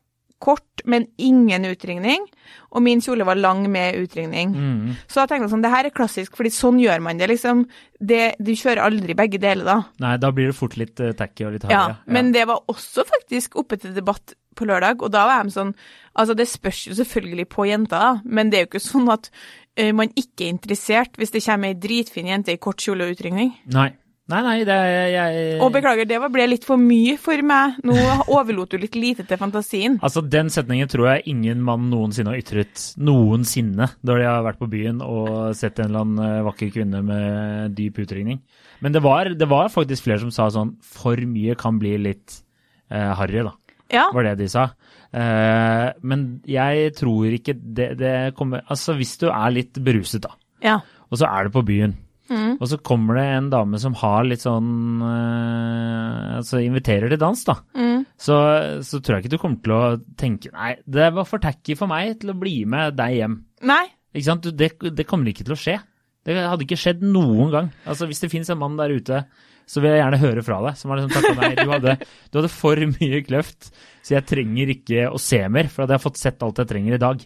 kort, 0.44 0.85
men 0.85 1.06
ingen 1.17 1.64
utringning. 1.70 2.26
Og 2.75 2.85
min 2.85 3.00
kjole 3.05 3.26
var 3.26 3.38
lang 3.41 3.64
med 3.73 3.99
utringning. 4.02 4.52
Mm. 4.52 4.94
Så 5.08 5.23
da 5.23 5.26
tenkte 5.31 5.46
jeg 5.46 5.55
sånn, 5.55 5.64
det 5.64 5.73
her 5.73 5.88
er 5.88 5.94
klassisk, 5.96 6.37
fordi 6.38 6.52
sånn 6.55 6.81
gjør 6.82 7.02
man 7.06 7.20
det, 7.20 7.31
liksom. 7.32 7.64
Det, 7.99 8.23
du 8.43 8.52
kjører 8.52 8.85
aldri 8.85 9.17
begge 9.19 9.41
deler, 9.43 9.64
da. 9.67 9.79
Nei, 10.05 10.14
da 10.20 10.31
blir 10.35 10.50
det 10.52 10.58
fort 10.58 10.76
litt 10.81 11.00
uh, 11.00 11.14
tacky 11.17 11.49
og 11.49 11.56
litt 11.56 11.69
Ja, 11.73 11.85
ja, 11.94 11.99
men 12.12 12.32
det 12.35 12.46
var 12.50 12.64
også 12.70 13.06
faktisk 13.08 13.56
oppe 13.62 13.81
til 13.81 13.96
debatt 13.96 14.37
på 14.55 14.69
lørdag, 14.69 15.02
og 15.02 15.11
da 15.14 15.25
var 15.26 15.46
de 15.46 15.55
sånn 15.55 15.75
Altså, 16.14 16.37
det 16.38 16.44
spørs 16.46 16.85
jo 16.87 16.94
selvfølgelig 16.94 17.49
på 17.50 17.64
jenta, 17.67 17.99
da, 17.99 18.11
men 18.23 18.52
det 18.52 18.58
er 18.58 18.67
jo 18.67 18.69
ikke 18.69 18.85
sånn 18.85 19.08
at 19.11 19.32
uh, 19.81 19.91
man 19.96 20.12
ikke 20.14 20.46
er 20.46 20.52
interessert 20.52 21.19
hvis 21.19 21.35
det 21.35 21.43
kommer 21.43 21.73
ei 21.73 21.79
dritfin 21.81 22.31
jente 22.31 22.55
i 22.55 22.61
kort 22.62 22.85
kjole 22.85 23.08
og 23.08 23.17
utringning. 23.17 23.50
Nei. 23.75 23.88
Nei, 24.32 24.38
nei, 24.41 24.55
det 24.65 24.73
er 24.73 25.09
jeg 25.12 25.56
Og 25.61 25.69
beklager, 25.75 26.06
det 26.09 26.17
ble 26.32 26.47
litt 26.49 26.62
for 26.65 26.81
mye 26.81 27.19
for 27.21 27.41
meg. 27.44 27.75
Nå 27.85 27.97
overlot 28.32 28.73
du 28.73 28.79
litt 28.81 28.97
lite 28.97 29.26
til 29.29 29.37
fantasien. 29.41 29.99
Altså, 30.00 30.23
Den 30.25 30.49
setningen 30.53 30.88
tror 30.88 31.11
jeg 31.11 31.26
ingen 31.35 31.61
mann 31.65 31.91
noensinne 31.91 32.32
har 32.32 32.41
ytret 32.41 32.87
noensinne 32.97 33.91
når 34.00 34.23
de 34.23 34.29
har 34.31 34.47
vært 34.47 34.62
på 34.62 34.71
byen 34.73 35.03
og 35.05 35.53
sett 35.59 35.76
en 35.82 35.91
eller 35.91 36.06
annen 36.06 36.23
eh, 36.25 36.47
vakker 36.47 36.73
kvinne 36.73 37.03
med 37.05 37.76
dyp 37.76 38.00
utringning. 38.06 38.41
Men 38.81 38.97
det 38.97 39.05
var, 39.05 39.29
det 39.37 39.50
var 39.50 39.69
faktisk 39.73 40.06
flere 40.06 40.23
som 40.25 40.32
sa 40.32 40.49
sånn 40.53 40.73
For 40.85 41.20
mye 41.29 41.53
kan 41.61 41.77
bli 41.82 41.93
litt 42.09 42.41
eh, 42.88 43.12
harry, 43.20 43.44
da. 43.44 43.53
Ja. 43.93 44.06
Var 44.17 44.31
det 44.31 44.38
de 44.41 44.49
sa. 44.49 44.70
Eh, 45.12 45.91
men 46.00 46.25
jeg 46.49 46.94
tror 46.97 47.29
ikke 47.37 47.55
det, 47.61 47.91
det 48.00 48.15
kommer 48.38 48.65
Altså, 48.73 48.97
hvis 48.97 49.19
du 49.20 49.29
er 49.29 49.53
litt 49.53 49.77
beruset, 49.85 50.25
da, 50.25 50.32
ja. 50.65 50.81
og 51.12 51.20
så 51.20 51.29
er 51.29 51.44
du 51.44 51.55
på 51.55 51.67
byen, 51.69 51.93
Mm. 52.31 52.55
og 52.56 52.69
så 52.71 52.79
kommer 52.81 53.19
det 53.19 53.25
en 53.35 53.49
dame 53.53 53.76
som 53.82 53.93
har 54.00 54.25
litt 54.25 54.41
sånn 54.41 55.03
eh, 55.05 56.37
Altså 56.38 56.62
inviterer 56.65 57.12
til 57.12 57.21
dans, 57.21 57.43
da. 57.44 57.59
Mm. 57.76 58.06
Så, 58.17 58.38
så 58.87 59.00
tror 59.05 59.19
jeg 59.19 59.26
ikke 59.26 59.35
du 59.35 59.43
kommer 59.43 59.61
til 59.61 59.75
å 59.76 59.82
tenke 60.17 60.53
Nei, 60.55 60.71
det 60.88 61.11
var 61.12 61.29
for 61.29 61.43
tacky 61.43 61.76
for 61.76 61.91
meg 61.91 62.17
til 62.23 62.32
å 62.32 62.38
bli 62.38 62.62
med 62.71 62.97
deg 62.97 63.19
hjem. 63.19 63.37
Nei. 63.69 63.85
Ikke 64.15 64.29
sant? 64.31 64.49
Det, 64.56 64.71
det 64.97 65.06
kommer 65.11 65.29
ikke 65.31 65.44
til 65.44 65.56
å 65.56 65.61
skje. 65.61 65.76
Det 66.25 66.37
hadde 66.41 66.65
ikke 66.65 66.81
skjedd 66.81 67.03
noen 67.05 67.50
gang. 67.53 67.73
Altså 67.85 68.09
Hvis 68.09 68.23
det 68.25 68.32
fins 68.32 68.49
en 68.53 68.61
mann 68.62 68.79
der 68.81 68.94
ute, 68.94 69.25
så 69.69 69.81
vil 69.81 69.93
jeg 69.93 70.00
gjerne 70.00 70.20
høre 70.23 70.44
fra 70.47 70.61
deg. 70.65 70.79
Som 70.81 70.93
har 70.93 71.00
liksom 71.00 71.15
takka 71.17 71.35
nei. 71.41 71.53
Du 71.59 71.69
hadde, 71.73 71.97
du 72.31 72.38
hadde 72.41 72.53
for 72.53 72.81
mye 72.94 73.20
kløft, 73.27 73.70
så 74.05 74.17
jeg 74.17 74.29
trenger 74.31 74.73
ikke 74.77 75.09
å 75.12 75.20
se 75.20 75.43
mer. 75.53 75.69
For 75.73 75.85
jeg 75.85 75.97
har 75.99 76.05
fått 76.05 76.20
sett 76.20 76.44
alt 76.44 76.61
jeg 76.62 76.70
trenger 76.70 76.97
i 76.97 77.03
dag. 77.05 77.25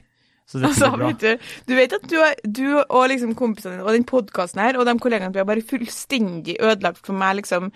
Altså, 0.54 0.88
vet 0.96 1.20
du, 1.20 1.48
du 1.68 1.74
vet 1.76 1.92
at 1.92 2.04
du, 2.08 2.16
du 2.48 2.66
og 2.80 3.08
liksom 3.12 3.34
kompisene 3.36 3.76
dine 3.76 3.84
og 3.84 3.92
den 3.92 4.06
podkasten 4.08 4.62
her 4.62 4.78
og 4.80 4.86
de 4.88 4.94
kollegaene 5.02 5.34
dine 5.34 5.44
er 5.44 5.50
bare 5.50 5.64
fullstendig 5.68 6.56
ødelagt 6.64 7.02
for 7.04 7.16
meg, 7.18 7.36
liksom, 7.42 7.68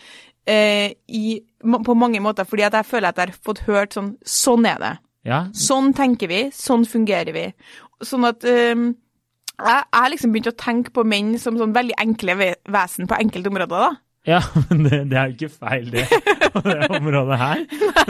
eh, 0.48 0.94
i, 1.08 1.42
på 1.60 1.96
mange 1.98 2.22
måter, 2.24 2.48
fordi 2.48 2.64
at 2.66 2.78
jeg 2.80 2.88
føler 2.88 3.12
at 3.12 3.20
jeg 3.20 3.32
har 3.34 3.42
fått 3.44 3.64
hørt 3.68 3.96
sånn 3.98 4.14
Sånn 4.24 4.66
er 4.68 4.80
det. 4.80 4.92
Ja, 5.28 5.44
Sånn 5.54 5.92
tenker 5.94 6.30
vi, 6.32 6.46
sånn 6.56 6.86
fungerer 6.88 7.30
vi. 7.36 7.44
Sånn 8.02 8.24
at 8.26 8.42
eh, 8.48 8.72
jeg 9.62 9.84
har 9.92 10.08
liksom 10.10 10.32
begynt 10.32 10.50
å 10.50 10.56
tenke 10.58 10.94
på 10.96 11.04
menn 11.06 11.36
som 11.38 11.58
sånn 11.60 11.74
veldig 11.76 11.94
enkle 12.02 12.34
vesen 12.72 13.06
på 13.10 13.18
enkelte 13.20 13.52
områder, 13.52 13.84
da. 13.84 13.92
Ja 14.28 14.38
men 14.68 14.84
det, 14.86 14.98
det 15.10 15.16
er 15.18 15.30
jo 15.32 15.34
ikke 15.34 15.48
feil, 15.50 15.88
det. 15.90 16.04
På 16.52 16.60
det 16.66 16.88
området 16.92 17.38
her. 17.40 17.62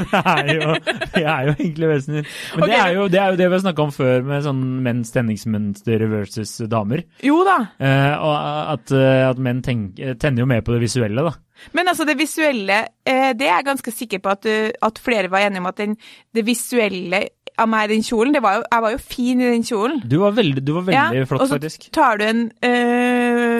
Det 0.02 0.20
er 0.22 0.50
jo, 0.56 0.74
det 1.14 1.22
er 1.22 1.46
jo 1.46 1.52
egentlig 1.54 1.88
vesener. 1.92 2.26
Men 2.58 2.68
det, 2.72 2.78
er 2.78 2.90
jo, 2.96 3.06
det 3.12 3.20
er 3.22 3.32
jo 3.32 3.38
det 3.40 3.46
vi 3.48 3.56
har 3.56 3.62
snakka 3.64 3.86
om 3.86 3.92
før 3.94 4.24
med 4.26 4.44
sånn 4.46 4.62
menns 4.84 5.12
tenningsmønster 5.14 6.04
versus 6.10 6.56
damer. 6.72 7.04
Jo 7.24 7.42
da. 7.48 7.56
Eh, 7.78 8.14
og 8.18 8.34
at, 8.76 8.92
eh, 8.96 9.22
at 9.30 9.40
menn 9.42 9.62
tenk, 9.64 10.00
tenner 10.20 10.44
jo 10.44 10.48
mer 10.52 10.64
på 10.66 10.74
det 10.76 10.82
visuelle, 10.84 11.24
da. 11.28 11.34
Men 11.76 11.92
altså, 11.92 12.04
det 12.08 12.16
visuelle, 12.18 12.80
eh, 13.06 13.30
det 13.38 13.46
er 13.46 13.54
jeg 13.60 13.68
ganske 13.70 13.94
sikker 13.94 14.22
på 14.24 14.32
at, 14.34 14.48
eh, 14.50 14.72
at 14.82 14.98
flere 15.04 15.30
var 15.30 15.46
enige 15.46 15.62
om 15.62 15.70
at 15.70 15.78
den, 15.78 15.94
det 16.34 16.42
visuelle 16.48 17.22
av 17.60 17.68
meg 17.68 17.84
i 17.90 17.92
den 17.92 18.02
kjolen, 18.06 18.32
det 18.34 18.40
var 18.42 18.56
jo, 18.58 18.62
jeg 18.72 18.82
var 18.82 18.94
jo 18.94 19.00
fin 19.12 19.40
i 19.44 19.50
den 19.52 19.64
kjolen. 19.68 19.98
Du 20.08 20.16
var 20.22 20.32
veldig, 20.34 20.62
du 20.64 20.70
var 20.78 20.86
veldig 20.88 21.20
Ja, 21.20 21.26
flott, 21.28 21.44
og 21.44 21.50
så 21.50 21.58
faktisk. 21.58 21.84
tar 21.94 22.16
du 22.18 22.24
en 22.24 22.40
eh, 22.64 23.11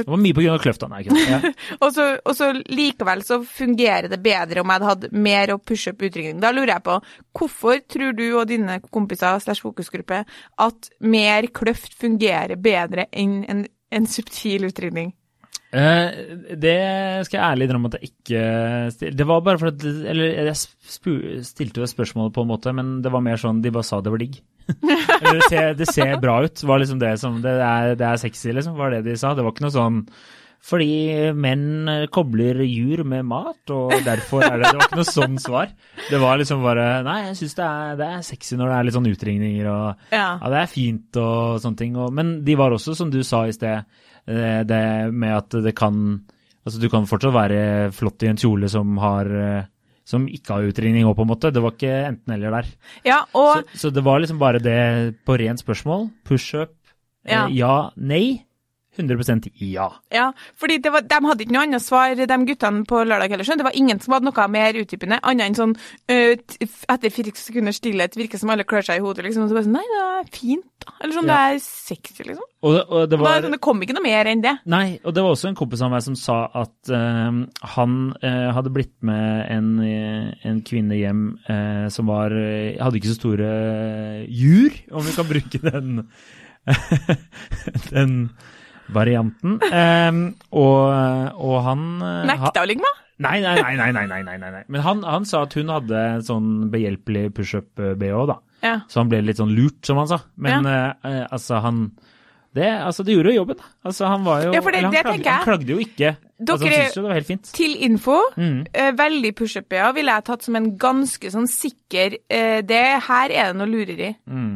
Det 0.03 0.13
var 0.13 0.21
mye 0.23 0.51
av 0.53 0.61
kløfta. 0.63 0.89
Nei. 0.93 1.03
Ja. 1.07 1.39
og, 1.83 1.89
så, 1.95 2.09
og 2.25 2.37
så 2.39 2.51
likevel 2.69 3.25
så 3.27 3.41
fungerer 3.47 4.11
det 4.13 4.21
bedre 4.25 4.63
om 4.63 4.73
jeg 4.73 4.85
hadde 4.85 5.09
hatt 5.09 5.17
mer 5.29 5.55
å 5.55 5.61
pushe 5.63 5.95
opp 5.95 6.05
utringning. 6.09 6.43
Da 6.43 6.53
lurer 6.55 6.75
jeg 6.77 6.87
på, 6.89 6.99
hvorfor 7.39 7.81
tror 7.89 8.13
du 8.19 8.27
og 8.33 8.47
dine 8.51 8.81
kompiser 8.91 9.41
slash 9.43 9.65
fokusgruppe 9.65 10.23
at 10.67 10.93
mer 11.01 11.49
kløft 11.55 11.97
fungerer 12.01 12.59
bedre 12.61 13.09
enn 13.13 13.43
en, 13.49 13.67
en 13.93 14.07
subtil 14.11 14.69
utringning? 14.71 15.13
Eh, 15.73 16.09
det 16.61 16.77
skal 17.25 17.39
jeg 17.39 17.45
ærlig 17.47 17.65
innrømme 17.65 17.89
at 17.89 17.95
jeg 17.97 18.11
ikke 18.11 18.41
stil- 18.93 19.15
Det 19.17 19.25
var 19.25 19.41
bare 19.41 19.57
for 19.57 19.71
at 19.71 19.81
Eller 19.81 20.51
jeg 20.51 20.59
stilte 20.61 21.81
jo 21.81 21.87
et 21.87 21.93
spørsmål 21.95 22.29
på 22.37 22.45
en 22.45 22.51
måte, 22.51 22.75
men 22.77 22.99
det 23.01 23.13
var 23.15 23.25
mer 23.25 23.41
sånn 23.41 23.63
de 23.65 23.73
bare 23.73 23.87
sa 23.89 24.03
det 24.05 24.13
var 24.13 24.21
digg. 24.21 24.37
Det 24.83 25.49
ser, 25.49 25.73
det 25.79 25.89
ser 25.91 26.15
bra 26.23 26.43
ut, 26.45 26.63
var 26.69 26.83
liksom 26.83 27.01
det 27.01 27.17
som 27.21 27.41
det 27.43 27.57
er, 27.57 27.97
det 27.99 28.07
er 28.07 28.21
sexy, 28.21 28.53
liksom, 28.55 28.77
var 28.79 28.95
det 28.95 29.03
de 29.07 29.17
sa. 29.19 29.35
Det 29.35 29.45
var 29.45 29.55
ikke 29.55 29.67
noe 29.67 29.75
sånn 29.75 30.01
fordi 30.63 31.33
menn 31.35 31.89
kobler 32.15 32.61
jur 32.63 33.03
med 33.09 33.27
mat, 33.27 33.73
og 33.75 33.97
derfor 34.07 34.45
er 34.47 34.61
det 34.61 34.69
Det 34.69 34.77
var 34.79 34.85
ikke 34.87 35.01
noe 35.01 35.09
sånn 35.09 35.41
svar. 35.43 35.73
Det 36.07 36.21
var 36.23 36.39
liksom 36.39 36.63
bare 36.63 36.85
Nei, 37.07 37.17
jeg 37.27 37.41
syns 37.41 37.57
det, 37.59 37.71
det, 37.99 38.11
er 38.15 38.23
sexy 38.27 38.59
når 38.61 38.71
det 38.71 38.77
er 38.77 38.87
litt 38.87 38.97
sånn 38.99 39.11
utringninger 39.11 39.73
og 39.73 40.15
Ja. 40.15 40.29
Ja, 40.37 40.53
det 40.55 40.61
er 40.61 40.71
fint 40.71 41.19
og 41.19 41.59
sånne 41.65 41.81
ting. 41.83 41.99
Og, 41.99 42.15
men 42.15 42.37
de 42.47 42.57
var 42.59 42.75
også, 42.75 42.95
som 42.99 43.11
du 43.11 43.19
sa 43.27 43.43
i 43.49 43.57
sted, 43.57 43.91
eh, 44.31 44.63
det 44.69 44.85
med 45.11 45.35
at 45.41 45.59
det 45.67 45.75
kan 45.79 46.23
Altså, 46.63 46.79
du 46.79 46.87
kan 46.87 47.09
fortsatt 47.11 47.35
være 47.35 47.63
flott 47.91 48.23
i 48.23 48.29
en 48.31 48.39
kjole 48.39 48.69
som 48.71 48.95
har 49.03 49.27
eh, 49.27 49.65
som 50.13 50.29
ikke 50.29 50.53
har 50.59 50.69
utringning 50.71 51.09
òg, 51.09 51.17
på 51.19 51.25
en 51.27 51.33
måte. 51.33 51.51
Det 51.55 51.63
var 51.65 51.75
ikke 51.75 51.95
enten-eller 52.13 52.55
der. 52.61 52.71
ja, 53.09 53.23
og 53.33 53.65
Så, 53.73 53.83
så 53.87 53.93
det 53.97 54.05
var 54.05 54.21
liksom 54.23 54.39
bare 54.43 54.61
det 54.63 54.79
på 55.27 55.39
rent 55.41 55.65
spørsmål. 55.65 56.11
Pushup, 56.29 56.77
Ja. 57.25 57.45
Eh, 57.47 57.55
ja, 57.57 57.75
nei. 57.97 58.43
100% 58.99 59.49
ja. 59.65 59.89
Ja, 60.13 60.27
fordi 60.61 60.77
det 60.85 60.93
var, 60.93 61.05
de 61.09 61.19
hadde 61.25 61.45
ikke 61.47 61.55
noe 61.55 61.65
annet 61.65 61.85
svar, 61.85 62.13
de 62.19 62.39
guttene 62.49 62.85
på 62.89 63.01
lørdag 63.07 63.33
heller. 63.33 63.49
Det 63.49 63.65
var 63.65 63.79
ingen 63.79 64.01
som 64.03 64.17
hadde 64.17 64.29
noe 64.29 64.49
mer 64.53 64.77
utdypende, 64.83 65.21
annet 65.23 65.49
enn 65.49 65.57
sånn 65.57 65.75
etter 66.13 67.13
fire 67.13 67.33
sekunders 67.39 67.81
stillhet 67.81 68.19
virker 68.19 68.41
som 68.41 68.53
alle 68.53 68.67
klør 68.69 68.85
seg 68.85 69.01
i 69.01 69.05
hodet, 69.05 69.25
liksom. 69.27 69.47
Og 69.47 69.53
så 69.53 69.57
bare 69.57 69.67
sånn 69.67 69.79
Nei, 69.79 69.85
det 69.89 70.03
er 70.05 70.29
fint, 70.35 70.67
da. 70.85 70.95
Eller 71.01 71.17
sånn, 71.17 71.31
Ja. 71.31 71.39
det 71.39 71.57
er 71.57 71.63
sexy, 71.65 72.27
liksom. 72.29 72.45
Og, 72.63 72.75
det 72.75 72.83
Og 72.89 73.09
det, 73.09 73.19
var 73.19 73.39
og 73.39 73.47
sånn, 73.47 73.57
det 73.57 73.61
kom 73.65 73.83
ikke 73.83 73.97
noe 73.97 74.05
mer 74.05 74.31
enn 74.31 74.45
det. 74.45 74.55
Nei, 74.71 75.01
og 75.03 75.17
det 75.17 75.25
var 75.25 75.37
også 75.37 75.49
en 75.49 75.59
kompis 75.59 75.83
av 75.83 75.91
meg 75.95 76.05
som 76.05 76.19
sa 76.19 76.39
at 76.53 76.93
uh, 76.93 77.33
han 77.77 77.97
uh, 78.23 78.51
hadde 78.53 78.75
blitt 78.75 78.95
med 79.01 79.49
en, 79.57 79.73
en 80.45 80.63
kvinne 80.69 81.01
hjem 81.01 81.25
uh, 81.49 81.89
som 81.93 82.13
var 82.13 82.33
Hadde 82.33 82.99
ikke 82.99 83.11
så 83.11 83.19
store 83.19 83.49
jur, 84.29 84.77
om 84.93 85.05
vi 85.07 85.15
kan 85.17 85.29
bruke 85.29 85.59
den 85.63 86.07
den 87.93 88.17
varianten. 88.95 89.59
Um, 89.63 90.23
og, 90.51 90.79
og, 91.37 91.57
han 91.67 91.85
eh, 92.01 92.23
Nekta 92.33 92.63
å 92.65 92.69
ligge 92.69 92.85
med? 92.85 93.03
Nei, 93.23 93.37
nei, 93.45 93.55
nei. 93.61 93.75
nei, 93.79 94.07
nei, 94.09 94.23
nei, 94.25 94.39
nei. 94.41 94.63
Men 94.73 94.83
han, 94.83 95.03
han, 95.07 95.27
sa 95.29 95.45
at 95.47 95.55
hun 95.59 95.71
hadde 95.71 96.01
sånn 96.27 96.49
behjelpelig 96.73 97.29
pushup-BH, 97.37 98.09
eh, 98.09 98.25
da. 98.33 98.39
Ja. 98.63 98.75
Så 98.91 99.03
han 99.03 99.11
ble 99.11 99.23
litt 99.27 99.39
sånn 99.43 99.55
lurt, 99.55 99.83
som 99.87 100.01
han 100.03 100.11
sa. 100.11 100.23
Men 100.43 100.67
ja. 100.69 100.81
uh, 101.05 101.23
altså, 101.29 101.61
han 101.63 101.87
det, 102.53 102.69
altså, 102.69 103.05
det 103.05 103.15
gjorde 103.15 103.31
jo 103.33 103.41
jobben. 103.41 103.61
Altså, 103.85 104.09
han 104.13 104.25
var 104.27 104.43
jo 104.45 104.51
ja, 104.53 104.61
det, 104.61 104.81
han, 104.85 104.93
klagde, 104.93 105.29
han, 105.31 105.45
klagde, 105.47 105.71
jo 105.73 105.79
ikke. 105.81 106.11
Dere, 106.43 106.57
altså, 106.57 106.67
han 106.67 106.75
syntes 106.75 106.97
jo 106.97 107.03
det 107.05 107.09
var 107.09 107.17
helt 107.17 107.31
fint. 107.31 107.53
Til 107.57 107.77
info, 107.87 108.19
mm. 108.37 108.59
uh, 108.75 108.91
veldig 108.99 109.31
pushup-BH 109.39 109.87
ville 109.97 110.19
jeg 110.19 110.27
tatt 110.27 110.45
som 110.45 110.59
en 110.59 110.69
ganske 110.81 111.33
sånn 111.33 111.49
sikker 111.49 112.19
uh, 112.21 112.59
Det 112.69 112.85
her 113.09 113.33
er 113.33 113.53
det 113.53 113.57
noe 113.57 113.71
lureri. 113.71 114.11
Mm. 114.29 114.53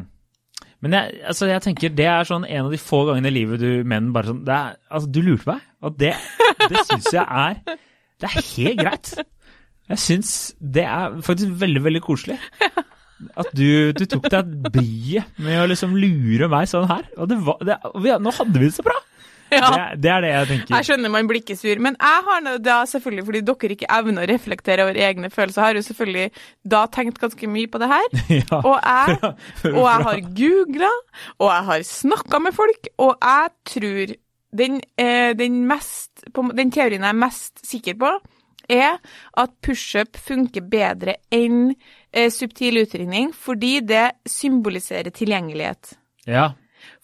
Men 0.87 0.97
jeg, 0.97 1.21
altså, 1.33 1.49
jeg 1.51 1.63
tenker 1.65 1.95
det 1.99 2.07
er 2.11 2.29
sånn 2.29 2.47
en 2.47 2.69
av 2.69 2.75
de 2.75 2.79
få 2.81 3.03
gangene 3.09 3.33
i 3.33 3.35
livet 3.35 3.63
du 3.63 3.71
menn 3.89 4.13
bare 4.15 4.31
sånn 4.31 4.43
er, 4.47 4.77
altså, 4.87 5.11
Du 5.11 5.19
lurte 5.25 5.51
meg, 5.51 5.65
og 5.83 5.97
det, 5.99 6.13
det 6.71 6.85
syns 6.89 7.09
jeg 7.15 7.25
er 7.27 7.59
Det 7.67 8.29
er 8.31 8.37
helt 8.37 8.81
greit. 8.81 9.11
Jeg 9.91 10.03
syns 10.03 10.31
det 10.59 10.87
er 10.89 11.19
faktisk 11.27 11.59
veldig, 11.61 11.83
veldig 11.85 12.03
koselig. 12.03 12.39
At 13.39 13.51
du, 13.57 13.93
du 13.97 14.05
tok 14.09 14.27
deg 14.33 14.55
bryet 14.73 15.39
med 15.41 15.61
å 15.63 15.69
liksom 15.71 15.95
lure 15.97 16.49
meg 16.53 16.67
sånn 16.71 16.89
her. 16.91 17.05
Og 17.17 17.31
det 17.31 17.39
var, 17.47 17.61
det, 17.65 17.77
nå 18.21 18.33
hadde 18.39 18.57
vi 18.57 18.69
det 18.69 18.77
så 18.77 18.85
bra! 18.87 18.97
Det, 19.61 19.81
er- 19.81 19.97
det 20.05 20.11
er 20.13 20.21
det 20.25 20.31
jeg 20.33 20.49
tenker. 20.51 20.75
Jeg 20.77 20.89
skjønner 20.89 21.13
man 21.15 21.29
blir 21.31 21.41
ikke 21.43 21.57
sur, 21.59 21.81
men 21.87 21.97
jeg 22.01 22.25
har 22.29 22.59
da 22.65 22.77
selvfølgelig, 22.91 23.25
fordi 23.29 23.43
dere 23.49 23.77
ikke 23.77 23.91
evner 23.99 24.23
å 24.27 24.31
reflektere 24.33 24.85
over 24.87 25.01
egne 25.09 25.31
følelser, 25.33 25.63
har 25.67 25.75
jo 25.81 25.85
selvfølgelig 25.87 26.27
da 26.77 26.85
tenkt 26.97 27.19
ganske 27.23 27.49
mye 27.51 27.71
på 27.73 27.83
det 27.83 27.91
her. 27.95 28.07
Ja. 28.37 28.61
Og 28.61 28.77
jeg, 28.83 29.19
og 29.73 29.83
jeg 29.87 30.07
har 30.07 30.21
googla, 30.39 30.93
og 31.39 31.51
jeg 31.51 31.65
har 31.71 31.85
snakka 31.89 32.41
med 32.45 32.55
folk, 32.57 32.89
og 33.03 33.15
jeg 33.23 33.53
tror 33.73 34.15
den, 34.57 34.81
eh, 34.99 35.33
den, 35.37 35.63
mest, 35.69 36.25
den 36.57 36.71
teorien 36.73 37.03
jeg 37.05 37.13
er 37.15 37.19
mest 37.21 37.63
sikker 37.67 37.97
på, 38.01 38.11
er 38.73 38.97
at 39.39 39.53
pushup 39.63 40.17
funker 40.19 40.65
bedre 40.67 41.17
enn 41.35 41.69
eh, 42.13 42.31
subtil 42.35 42.81
utringning, 42.83 43.29
fordi 43.37 43.77
det 43.87 44.09
symboliserer 44.27 45.13
tilgjengelighet. 45.15 45.93
Ja. 46.27 46.49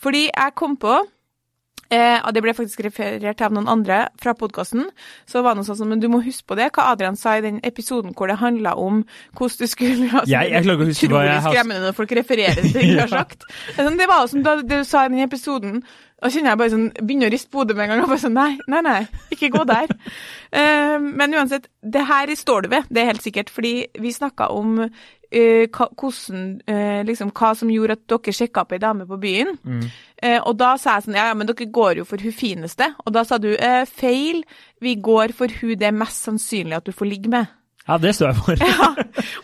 Fordi 0.02 0.24
jeg 0.30 0.54
kom 0.58 0.74
på 0.82 0.96
eh, 1.92 2.18
og 2.24 2.32
Det 2.34 2.42
ble 2.42 2.54
faktisk 2.56 2.80
referert 2.86 3.42
av 3.44 3.52
noen 3.52 3.68
andre 3.68 3.98
fra 4.20 4.32
podkasten. 4.38 4.86
Så 5.28 5.42
var 5.44 5.52
det 5.54 5.60
noe 5.62 5.68
sånn 5.68 5.78
som, 5.82 5.88
men 5.92 6.00
du 6.00 6.08
må 6.08 6.22
huske 6.24 6.46
på 6.48 6.56
det, 6.58 6.70
hva 6.72 6.88
Adrian 6.92 7.16
sa 7.20 7.36
i 7.38 7.44
den 7.44 7.60
episoden 7.62 8.14
hvor 8.16 8.30
det 8.32 8.38
handla 8.40 8.72
om 8.80 9.02
hvordan 9.36 9.58
du 9.60 9.66
skulle 9.70 10.08
altså, 10.10 10.30
Jeg- 10.32 10.50
jeg 10.52 10.64
klarer 10.64 10.86
å 10.86 10.88
huske 10.88 11.08
hva 11.12 11.24
jeg 11.28 11.40
har- 11.42 11.52
skremmende 11.52 11.86
når 11.90 11.98
folk 12.00 12.10
refererer 12.18 12.62
til 12.62 12.72
du 12.72 12.80
de 12.80 12.96
har 13.00 13.12
sagt. 13.20 13.44
Det 13.76 13.84
sånn, 13.84 13.98
Det 13.98 14.08
var 14.08 14.22
jo 14.24 14.32
som 14.32 14.42
da, 14.42 14.56
det 14.62 14.68
du 14.68 14.84
sa 14.84 15.04
i 15.04 15.08
den 15.08 15.18
episoden. 15.28 15.82
Da 16.22 16.28
kjenner 16.30 16.50
jeg 16.54 16.58
bare 16.58 16.70
sånn, 16.70 16.90
begynner 17.02 17.26
å 17.26 17.32
riste 17.34 17.50
på 17.50 17.58
hodet 17.64 17.74
med 17.76 17.84
en 17.84 17.90
gang. 17.96 18.02
og 18.04 18.08
bare 18.08 18.22
sånn, 18.22 18.32
Nei, 18.38 18.58
nei, 18.68 18.80
nei, 18.80 19.08
ikke 19.34 19.50
gå 19.50 19.64
der. 19.66 19.88
uh, 20.54 20.98
men 21.18 21.34
uansett, 21.34 21.66
det 21.82 22.04
her 22.06 22.26
står 22.38 22.62
du 22.62 22.68
ved, 22.68 22.84
det 22.88 23.02
er 23.02 23.10
helt 23.10 23.22
sikkert. 23.24 23.50
Fordi 23.50 23.86
vi 23.98 24.12
snakka 24.14 24.48
om 24.54 24.88
eh, 25.32 25.64
hva, 25.72 25.88
hvordan, 25.98 26.44
uh, 26.68 27.00
liksom, 27.08 27.32
hva 27.36 27.52
som 27.58 27.70
gjorde 27.72 27.96
at 27.98 28.04
dere 28.12 28.36
sjekka 28.36 28.64
opp 28.64 28.74
ei 28.76 28.82
dame 28.82 29.06
på 29.08 29.18
byen. 29.22 29.56
Eh, 30.22 30.38
og 30.38 30.54
da 30.60 30.76
sa 30.78 30.98
jeg 30.98 31.08
sånn, 31.08 31.18
ja, 31.18 31.30
ja, 31.30 31.38
men 31.38 31.48
dere 31.48 31.70
går 31.78 32.02
jo 32.02 32.06
for 32.08 32.22
hun 32.22 32.36
fineste. 32.36 32.92
Og 33.06 33.16
da 33.16 33.24
sa 33.26 33.40
du, 33.42 33.50
feil, 33.90 34.44
vi 34.82 34.94
går 35.00 35.34
for 35.36 35.50
hun 35.60 35.74
det 35.80 35.88
er 35.88 35.96
mest 35.96 36.28
sannsynlig 36.28 36.78
at 36.78 36.86
du 36.86 36.94
får 36.94 37.10
ligge 37.10 37.32
med. 37.32 37.50
Ja, 37.88 37.96
det 37.98 38.12
står 38.14 38.32
jeg 38.32 38.36
for. 38.36 38.62
Ja, 38.72 38.88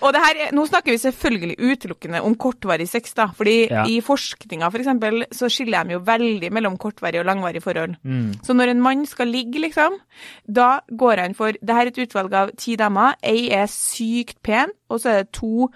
og 0.02 0.12
det 0.14 0.20
her, 0.22 0.38
er- 0.46 0.52
nå 0.56 0.64
snakker 0.68 0.92
vi 0.94 0.98
selvfølgelig 1.02 1.56
utelukkende 1.58 2.20
om 2.24 2.34
kortvarig 2.38 2.86
sex, 2.88 3.12
da. 3.14 3.26
Fordi 3.36 3.56
Ja. 3.70 3.84
i 3.86 3.98
forskninga 4.04 4.70
for 4.70 4.78
eksempel, 4.78 5.24
så 5.34 5.48
skiller 5.50 5.84
de 5.88 5.96
jo 5.96 6.00
veldig 6.06 6.50
mellom 6.54 6.76
kortvarig 6.78 7.20
og 7.20 7.26
langvarig 7.26 7.62
forhold. 7.62 7.96
Mm. 8.04 8.34
Så 8.46 8.54
når 8.56 8.70
en 8.74 8.80
mann 8.82 9.04
skal 9.06 9.26
ligge, 9.28 9.60
liksom, 9.60 9.98
da 10.46 10.80
går 10.90 11.16
han 11.24 11.34
for 11.34 11.52
Det 11.52 11.74
her 11.74 11.86
er 11.86 11.92
et 11.92 11.98
utvalg 12.06 12.32
av 12.34 12.50
ti 12.56 12.76
damer. 12.76 13.14
Ei 13.22 13.48
er 13.50 13.66
sykt 13.66 14.38
pen, 14.42 14.70
og 14.90 15.00
så 15.00 15.10
er 15.10 15.22
det 15.24 15.32
to 15.32 15.68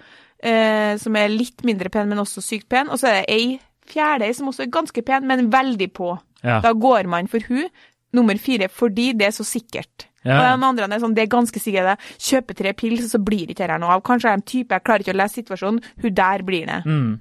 eh, 0.43 0.95
som 0.97 1.15
er 1.15 1.27
litt 1.31 1.63
mindre 1.63 1.89
pen, 1.89 2.09
men 2.09 2.19
også 2.23 2.41
sykt 2.43 2.69
pen. 2.69 2.89
Og 2.89 2.99
så 2.99 3.07
er 3.11 3.21
det 3.21 3.29
ei 3.29 3.59
fjerde 3.87 4.33
som 4.35 4.47
også 4.47 4.63
er 4.65 4.71
ganske 4.71 5.03
pen, 5.05 5.27
men 5.27 5.49
veldig 5.51 5.91
på. 5.93 6.13
Ja. 6.43 6.61
Da 6.63 6.71
går 6.73 7.07
man 7.07 7.27
for 7.27 7.39
hun 7.47 7.67
nummer 8.13 8.37
fire 8.37 8.67
fordi 8.69 9.11
det 9.17 9.27
er 9.27 9.31
så 9.35 9.43
sikkert. 9.47 10.07
Ja. 10.23 10.39
Og 10.53 10.61
de 10.61 10.69
andre 10.69 10.87
er 10.87 11.03
sånn, 11.03 11.15
det 11.17 11.25
er 11.25 11.33
ganske 11.33 11.59
sikkert 11.59 11.93
det. 11.93 12.15
Kjøper 12.29 12.59
tre 12.61 12.73
pils, 12.77 13.05
så 13.11 13.19
blir 13.19 13.45
det 13.47 13.57
ikke 13.57 13.67
her 13.67 13.81
noe 13.81 13.97
av. 13.97 14.03
Kanskje 14.07 14.31
er 14.31 14.39
en 14.39 14.47
type, 14.47 14.71
jeg 14.73 14.85
klarer 14.87 15.05
ikke 15.05 15.15
å 15.15 15.21
lese 15.21 15.41
situasjonen. 15.41 15.83
Hun 16.03 16.17
der 16.17 16.43
blir 16.47 16.67
det. 16.69 16.81
Mm. 16.87 17.13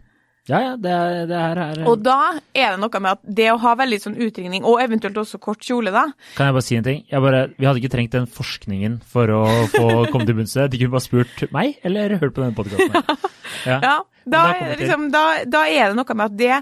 Ja, 0.51 0.59
ja, 0.59 0.71
det, 0.75 0.95
det 1.31 1.39
her 1.39 1.59
er 1.63 1.81
Og 1.87 2.01
da 2.03 2.17
er 2.51 2.73
det 2.75 2.79
noe 2.83 3.01
med 3.05 3.13
at 3.13 3.21
det 3.39 3.45
å 3.53 3.61
ha 3.63 3.77
veldig 3.79 3.99
sånn 4.03 4.17
utringning, 4.27 4.65
og 4.67 4.81
eventuelt 4.83 5.21
også 5.23 5.39
kort 5.39 5.63
kjole, 5.63 5.93
da, 5.95 6.09
Kan 6.35 6.49
jeg 6.49 6.57
bare 6.57 6.67
si 6.67 6.79
en 6.81 6.87
ting? 6.89 7.05
Jeg 7.07 7.23
bare, 7.23 7.43
vi 7.55 7.69
hadde 7.69 7.79
ikke 7.79 7.93
trengt 7.93 8.17
den 8.17 8.27
forskningen 8.27 8.97
for 9.07 9.31
å 9.31 9.43
få 9.71 9.85
komme 10.11 10.27
til 10.27 10.41
bunns 10.41 10.57
i 10.57 10.65
det. 10.65 10.73
De 10.73 10.81
kunne 10.83 10.97
bare 10.97 11.07
spurt 11.07 11.45
meg, 11.55 11.77
eller 11.87 12.17
hørt 12.19 12.35
på 12.35 12.43
denne 12.43 12.59
podkasten. 12.59 13.31
Ja. 13.69 13.77
Ja, 13.85 13.97
da, 14.33 14.41
liksom, 14.81 15.11
da, 15.13 15.21
da 15.47 15.61
er 15.69 15.91
det 15.93 15.99
noe 15.99 16.15
med 16.17 16.25
at 16.25 16.37
det 16.41 16.57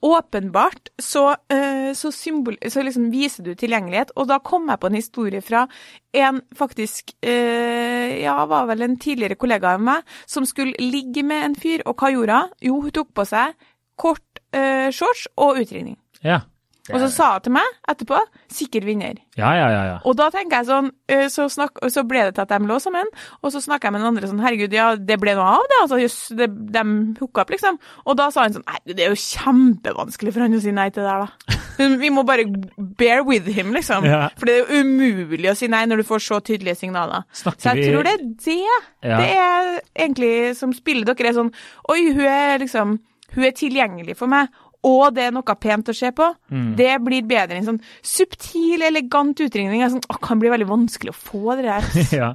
åpenbart 0.00 0.88
så, 0.98 1.36
eh, 1.52 1.92
så, 1.94 2.12
symbol, 2.12 2.56
så 2.68 2.82
liksom 2.82 3.10
viser 3.12 3.44
du 3.44 3.54
tilgjengelighet. 3.54 4.14
Og 4.16 4.28
da 4.30 4.38
kom 4.44 4.68
jeg 4.68 4.80
på 4.80 4.90
en 4.90 4.98
historie 4.98 5.42
fra 5.44 5.66
en 6.12 6.40
faktisk 6.56 7.14
eh, 7.22 8.20
Ja, 8.20 8.44
var 8.46 8.66
vel 8.66 8.82
en 8.82 8.98
tidligere 8.98 9.38
kollega 9.38 9.74
av 9.74 9.82
meg, 9.84 10.06
som 10.26 10.46
skulle 10.48 10.74
ligge 10.80 11.22
med 11.26 11.44
en 11.44 11.54
fyr, 11.56 11.84
og 11.86 12.00
hva 12.00 12.10
gjorde 12.12 12.40
hun? 12.40 12.54
Jo, 12.60 12.80
hun 12.84 12.94
tok 12.96 13.12
på 13.14 13.26
seg 13.28 13.54
kort 14.00 14.40
eh, 14.56 14.88
shorts 14.94 15.28
og 15.36 15.60
utringning. 15.60 15.98
Ja. 16.24 16.40
Og 16.94 17.00
så 17.00 17.08
sa 17.12 17.32
hun 17.34 17.40
til 17.46 17.52
meg 17.52 17.62
etterpå 17.88 18.18
'sikker 18.50 18.82
vinner'. 18.84 19.18
ja, 19.36 19.52
ja, 19.54 19.68
ja. 19.70 19.82
ja. 19.90 19.98
Og 20.04 20.16
da 20.16 20.30
tenker 20.30 20.56
jeg 20.60 20.66
sånn, 20.66 20.90
så, 21.30 21.46
snakk, 21.48 21.78
så 21.90 22.02
ble 22.06 22.24
det 22.26 22.34
til 22.34 22.42
at 22.42 22.48
de 22.48 22.66
lå 22.66 22.78
sammen, 22.80 23.06
og 23.42 23.52
så 23.52 23.60
snakka 23.60 23.86
jeg 23.88 23.92
med 23.92 24.00
den 24.00 24.08
andre 24.16 24.28
sånn, 24.28 24.40
herregud, 24.44 24.72
ja, 24.72 24.94
det 24.96 25.18
ble 25.20 25.34
noe 25.34 25.44
av 25.58 25.64
det, 25.70 25.78
altså, 25.82 25.98
jøss, 26.00 26.18
de 26.36 26.82
hooka 27.20 27.42
opp, 27.42 27.50
liksom. 27.50 27.78
Og 28.06 28.16
da 28.16 28.30
sa 28.30 28.42
han 28.42 28.52
sånn, 28.52 28.64
nei, 28.66 28.78
det 28.94 29.00
er 29.06 29.10
jo 29.14 29.20
kjempevanskelig 29.20 30.32
for 30.34 30.40
han 30.44 30.54
å 30.56 30.60
si 30.62 30.72
nei 30.74 30.88
til 30.90 31.02
det 31.04 31.10
der, 31.10 31.26
da. 31.26 31.58
Vi 32.02 32.10
må 32.12 32.24
bare 32.28 32.44
bear 33.00 33.22
with 33.24 33.46
him, 33.48 33.72
liksom. 33.72 34.04
Ja. 34.04 34.28
For 34.38 34.46
det 34.46 34.56
er 34.56 34.64
jo 34.66 34.82
umulig 34.84 35.50
å 35.50 35.56
si 35.56 35.68
nei 35.72 35.84
når 35.88 36.02
du 36.02 36.08
får 36.10 36.20
så 36.26 36.40
tydelige 36.44 36.76
signaler. 36.82 37.24
Snakker 37.32 37.60
Så 37.60 37.74
jeg 37.74 37.84
vi- 37.84 37.92
tror 37.92 38.02
det 38.04 38.12
er 38.12 38.24
det. 38.24 38.58
Ja. 39.02 39.16
Det 39.20 39.30
er 39.36 39.80
egentlig 40.06 40.56
som 40.56 40.72
spiller 40.76 41.04
dere 41.14 41.28
er 41.28 41.38
sånn, 41.38 41.52
oi, 41.88 42.12
hun 42.12 42.26
er 42.26 42.58
liksom, 42.58 42.98
hun 43.34 43.44
er 43.44 43.52
tilgjengelig 43.56 44.16
for 44.18 44.26
meg. 44.28 44.48
Og 44.88 45.12
det 45.12 45.26
er 45.26 45.34
noe 45.34 45.56
pent 45.60 45.90
å 45.92 45.94
se 45.96 46.08
på. 46.16 46.26
Mm. 46.48 46.70
Det 46.78 46.92
blir 47.04 47.26
bedre 47.28 47.58
enn 47.58 47.66
sånn 47.66 47.82
subtil, 48.00 48.80
elegant 48.86 49.42
utringning. 49.44 49.84
Sånn, 49.92 50.06
å, 50.08 50.16
kan 50.22 50.40
bli 50.40 50.52
veldig 50.52 50.68
vanskelig 50.70 51.12
å 51.12 51.18
få 51.18 51.58
det 51.58 51.66
der. 51.68 51.90
ja. 52.22 52.30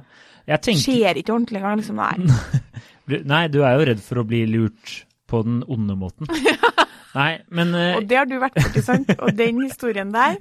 Jeg 0.46 0.62
tenker 0.62 0.84
Skjer 0.84 1.18
ikke 1.22 1.34
ordentlig 1.34 1.62
engang. 1.62 1.82
Liksom. 1.82 1.98
Nei. 1.98 2.70
Nei, 3.32 3.42
du 3.50 3.62
er 3.64 3.74
jo 3.78 3.88
redd 3.90 4.02
for 4.04 4.22
å 4.22 4.26
bli 4.28 4.44
lurt 4.50 5.00
på 5.26 5.42
den 5.46 5.62
onde 5.66 5.98
måten. 5.98 6.30
Nei, 7.16 7.32
men 7.48 7.72
uh... 7.74 7.96
Og 7.96 8.06
det 8.06 8.18
har 8.20 8.28
du 8.28 8.36
vært 8.38 8.58
borti, 8.60 8.82
sant? 8.84 9.10
Og 9.16 9.32
den 9.32 9.62
historien 9.64 10.10
der 10.12 10.36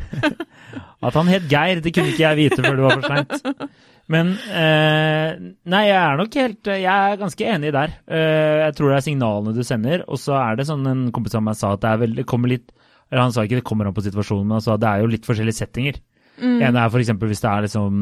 At 1.00 1.16
han 1.16 1.30
het 1.32 1.46
Geir, 1.48 1.80
det 1.80 1.94
kunne 1.96 2.12
ikke 2.12 2.26
jeg 2.26 2.40
vite 2.42 2.58
før 2.60 2.76
det 2.76 2.84
var 2.84 3.00
for 3.00 3.14
seint. 3.14 3.70
Men 4.12 4.34
eh, 4.54 5.38
Nei, 5.72 5.84
jeg 5.88 5.98
er 5.98 6.20
nok 6.20 6.36
helt 6.38 6.70
Jeg 6.70 6.86
er 6.86 7.22
ganske 7.22 7.48
enig 7.50 7.72
der. 7.74 7.96
Eh, 8.06 8.66
jeg 8.66 8.76
tror 8.78 8.92
det 8.92 8.98
er 9.00 9.06
signalene 9.08 9.54
du 9.56 9.64
sender, 9.66 10.04
og 10.06 10.20
så 10.22 10.36
er 10.38 10.60
det 10.60 10.68
sånn 10.70 10.86
en 10.92 11.06
kompis 11.16 11.38
av 11.38 11.46
meg 11.46 11.58
sa 11.58 11.74
at 11.74 11.82
det 11.82 11.94
er 11.94 12.04
vel, 12.04 12.14
det 12.20 12.28
kommer 12.30 12.54
litt 12.54 12.70
Eller 13.10 13.26
han 13.26 13.34
sa 13.34 13.46
ikke 13.46 13.62
det 13.62 13.68
kommer 13.68 13.90
an 13.90 13.96
på 13.98 14.06
situasjonen, 14.06 14.46
men 14.46 14.60
han 14.60 14.66
sa 14.68 14.78
det 14.78 14.92
er 14.92 15.02
jo 15.02 15.10
litt 15.14 15.26
forskjellige 15.26 15.60
settinger. 15.62 16.02
Mm. 16.38 16.60
En 16.68 16.78
er 16.82 16.90
f.eks. 16.92 17.14
hvis 17.16 17.44
det 17.46 17.52
er 17.52 17.66
liksom 17.66 18.02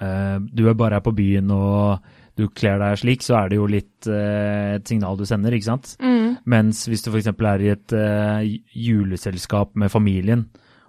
eh, 0.00 0.36
Du 0.54 0.68
er 0.70 0.78
bare 0.78 1.00
er 1.00 1.04
på 1.04 1.14
byen 1.16 1.50
og 1.54 2.12
du 2.36 2.50
kler 2.52 2.76
deg 2.76 2.98
slik, 3.00 3.22
så 3.24 3.38
er 3.38 3.48
det 3.48 3.56
jo 3.56 3.66
litt 3.70 4.06
eh, 4.12 4.76
et 4.76 4.88
signal 4.88 5.16
du 5.16 5.24
sender, 5.28 5.54
ikke 5.56 5.70
sant? 5.70 5.94
mm. 6.04 6.36
Mens 6.52 6.82
hvis 6.86 7.02
du 7.02 7.08
f.eks. 7.08 7.30
er 7.32 7.64
i 7.64 7.70
et 7.72 7.94
eh, 7.96 8.50
juleselskap 8.76 9.72
med 9.80 9.90
familien, 9.92 10.44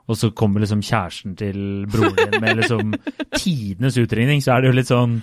og 0.08 0.18
så 0.18 0.32
kommer 0.32 0.64
liksom 0.64 0.82
kjæresten 0.86 1.36
til 1.40 1.86
broren 1.92 2.32
din 2.32 2.42
med 2.42 2.62
liksom 2.62 2.94
tidenes 3.42 4.00
utringning, 4.00 4.44
så 4.44 4.56
er 4.56 4.64
det 4.64 4.72
jo 4.72 4.78
litt 4.80 4.92
sånn 4.92 5.20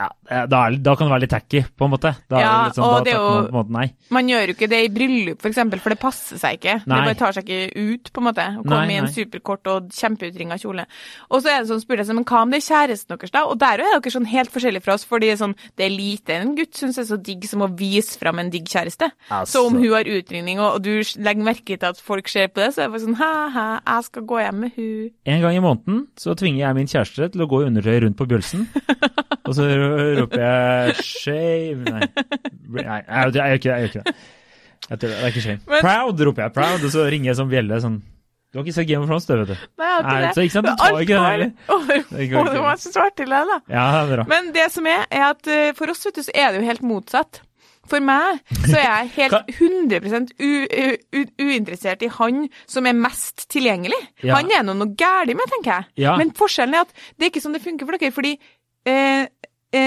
ja, 0.00 0.08
da, 0.30 0.60
er, 0.68 0.76
da 0.78 0.92
kan 0.94 1.08
det 1.08 1.12
være 1.16 1.24
litt 1.24 1.32
tacky, 1.34 1.60
på 1.76 1.86
en 1.86 1.90
måte. 1.90 2.12
Da, 2.30 2.38
Ja, 2.40 2.50
sånn, 2.70 2.84
og 2.86 3.04
det 3.04 3.12
er 3.14 3.18
jo- 3.18 3.50
man 3.50 3.66
måte. 3.66 3.92
Man 4.14 4.28
gjør 4.30 4.46
jo 4.46 4.54
ikke 4.54 4.68
det 4.70 4.78
i 4.84 4.88
bryllup, 4.94 5.40
for 5.42 5.50
eksempel, 5.50 5.80
for 5.82 5.90
det 5.90 5.98
passer 6.00 6.38
seg 6.38 6.58
ikke. 6.60 6.74
Nei. 6.86 7.00
Det 7.00 7.08
bare 7.10 7.18
tar 7.18 7.32
seg 7.34 7.44
ikke 7.50 7.90
ut, 7.90 8.12
på 8.14 8.22
en 8.22 8.26
måte. 8.28 8.44
Å 8.60 8.62
komme 8.62 8.86
Nei, 8.86 8.94
i 8.94 8.98
en 9.00 9.04
nei. 9.08 9.12
superkort 9.12 9.66
og 9.66 9.90
kjempeutringa 9.90 10.58
kjole. 10.62 10.86
Og 11.30 11.42
så 11.42 11.50
er 11.50 11.60
det 11.64 11.68
sånn, 11.72 11.82
spør 11.82 11.98
jeg 11.98 12.06
seg, 12.06 12.14
men 12.20 12.24
hva 12.24 12.42
om 12.42 12.50
det 12.54 12.60
er 12.62 12.68
kjæresten 12.70 13.16
deres, 13.18 13.30
da? 13.34 13.44
Og 13.50 13.58
der 13.58 13.80
er 13.82 14.00
dere 14.00 14.14
sånn 14.14 14.26
helt 14.30 14.50
forskjellige 14.54 14.82
fra 14.86 14.94
oss, 14.94 15.04
fordi 15.04 15.30
det 15.32 15.38
sånn, 15.42 15.54
det 15.76 15.86
er 15.86 15.90
lite 15.96 16.30
en 16.38 16.54
gutt 16.56 16.74
syns 16.78 16.98
er 16.98 17.08
så 17.10 17.18
digg 17.20 17.44
som 17.50 17.60
å 17.66 17.70
vise 17.76 18.16
fram 18.18 18.38
en 18.38 18.50
digg 18.50 18.64
kjæreste. 18.70 19.10
Altså. 19.30 19.50
Så 19.52 19.66
om 19.66 19.74
hun 19.74 19.90
har 19.92 20.04
utringning, 20.04 20.58
og, 20.60 20.74
og 20.78 20.82
du 20.82 21.02
legger 21.18 21.42
merke 21.44 21.74
til 21.78 21.88
at 21.90 21.98
folk 22.00 22.28
ser 22.28 22.48
på 22.48 22.62
det, 22.62 22.70
så 22.74 22.82
er 22.84 22.88
det 22.88 22.94
bare 22.94 23.04
sånn, 23.06 23.18
ha-ha, 23.20 23.80
jeg 23.86 24.04
skal 24.04 24.22
gå 24.22 24.38
hjem 24.44 24.60
med 24.60 24.72
hun. 24.76 25.10
En 25.26 25.40
gang 25.42 25.56
i 25.56 25.60
måneden 25.64 26.06
så 26.16 26.34
tvinger 26.38 26.66
jeg 26.68 26.74
min 26.78 26.86
kjæreste 26.86 27.32
til 27.32 27.42
å 27.42 27.48
gå 27.50 27.62
i 27.64 27.68
undertøy 27.70 28.00
rundt 28.06 28.16
på 28.16 28.26
bjølsen. 28.30 28.68
og 29.46 29.54
så 29.56 29.66
roper 30.20 30.44
jeg 30.44 30.94
'shame' 31.04 31.84
Nei, 31.90 32.06
nei 32.84 33.00
jeg, 33.00 33.34
gjør 33.40 33.58
ikke 33.58 33.68
det. 33.68 33.74
Jeg 33.74 33.80
gjør 33.80 33.88
ikke 33.90 34.02
det. 34.04 34.14
Jeg 34.90 34.98
tror 34.98 35.08
det, 35.08 35.16
det 35.16 35.24
er 35.24 35.26
ikke 35.34 35.44
shame. 35.44 35.60
Men- 35.68 35.82
'Proud' 35.84 36.24
roper 36.26 36.42
jeg. 36.42 36.52
'Proud', 36.56 36.84
og 36.84 36.90
så 36.94 37.04
ringer 37.10 37.30
jeg 37.30 37.36
som 37.40 37.48
bjelle 37.50 37.80
sånn 37.84 38.00
Du 38.50 38.58
har 38.58 38.64
ikke 38.66 38.74
sett 38.74 38.88
Game 38.88 39.02
of 39.04 39.06
Thrones, 39.06 39.26
du, 39.28 39.36
vet 39.38 39.46
du. 39.52 39.58
Nei, 39.78 39.86
jeg 39.86 39.94
har 39.94 40.00
ikke 40.00 40.10
Nei, 40.10 40.22
det. 40.22 40.30
så 40.34 40.42
ikke 40.42 40.54
sant, 40.56 40.66
du 40.66 40.72
tar 40.80 40.96
ikke 41.04 41.18
det 41.18 41.28
heller. 41.30 41.50
Det 42.50 42.62
var 42.64 42.80
så 42.82 42.90
svart 42.90 43.14
til 43.20 43.30
deg, 43.30 43.46
da. 43.52 43.58
Ja, 43.70 43.84
det 43.92 44.00
er 44.00 44.16
bra. 44.16 44.24
Men 44.32 44.48
det 44.56 44.64
som 44.74 44.86
er, 44.90 45.04
er 45.10 45.24
at 45.28 45.46
eh, 45.46 45.68
for 45.78 45.92
oss 45.92 46.02
vet 46.08 46.16
du, 46.18 46.22
så 46.26 46.34
er 46.34 46.50
det 46.50 46.58
jo 46.58 46.66
helt 46.66 46.82
motsatt. 46.82 47.40
For 47.90 48.02
meg 48.02 48.40
så 48.66 48.74
er 48.76 48.88
jeg 49.06 49.12
helt 49.16 49.50
100 49.62 50.34
u, 50.42 50.50
u, 50.66 50.88
u, 51.14 51.22
uinteressert 51.46 52.02
i 52.02 52.10
han 52.18 52.48
som 52.66 52.86
er 52.90 52.98
mest 52.98 53.46
tilgjengelig. 53.54 53.98
Ja. 54.26 54.34
Han 54.40 54.50
er 54.50 54.66
nå 54.66 54.74
noe 54.78 54.96
gærent 54.98 55.30
med, 55.38 55.46
tenker 55.54 55.70
jeg. 55.76 55.84
Ja. 56.08 56.16
Men 56.18 56.34
forskjellen 56.34 56.74
er 56.74 56.88
at 56.88 56.92
det 57.18 57.26
er 57.28 57.30
ikke 57.32 57.42
sånn 57.46 57.54
det 57.54 57.62
funker 57.62 57.86
for 57.86 57.98
dere. 58.02 58.10
fordi 58.18 58.34
eh, 58.86 59.24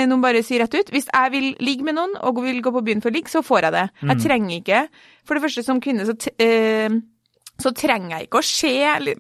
noen 0.08 0.22
bare 0.24 0.44
sier 0.46 0.64
rett 0.64 0.76
ut 0.78 0.92
hvis 0.94 1.10
jeg 1.10 1.32
vil 1.34 1.50
ligge 1.60 1.84
med 1.84 1.98
noen 1.98 2.14
og 2.24 2.40
vil 2.46 2.62
gå 2.64 2.72
på 2.72 2.84
byen 2.88 3.02
for 3.04 3.12
å 3.12 3.18
ligge, 3.18 3.32
så 3.34 3.44
får 3.44 3.68
jeg 3.68 3.76
det. 3.76 3.88
Mm. 4.02 4.14
Jeg 4.14 4.24
trenger 4.28 4.54
ikke 4.60 4.84
For 5.24 5.36
det 5.36 5.44
første, 5.44 5.64
som 5.64 5.82
kvinne, 5.84 6.06
så 6.08 6.16
eh, 6.44 7.02
så 7.62 7.70
trenger 7.78 8.16
jeg 8.16 8.28
ikke 8.28 8.40
å 8.42 8.46
se, 8.48 8.72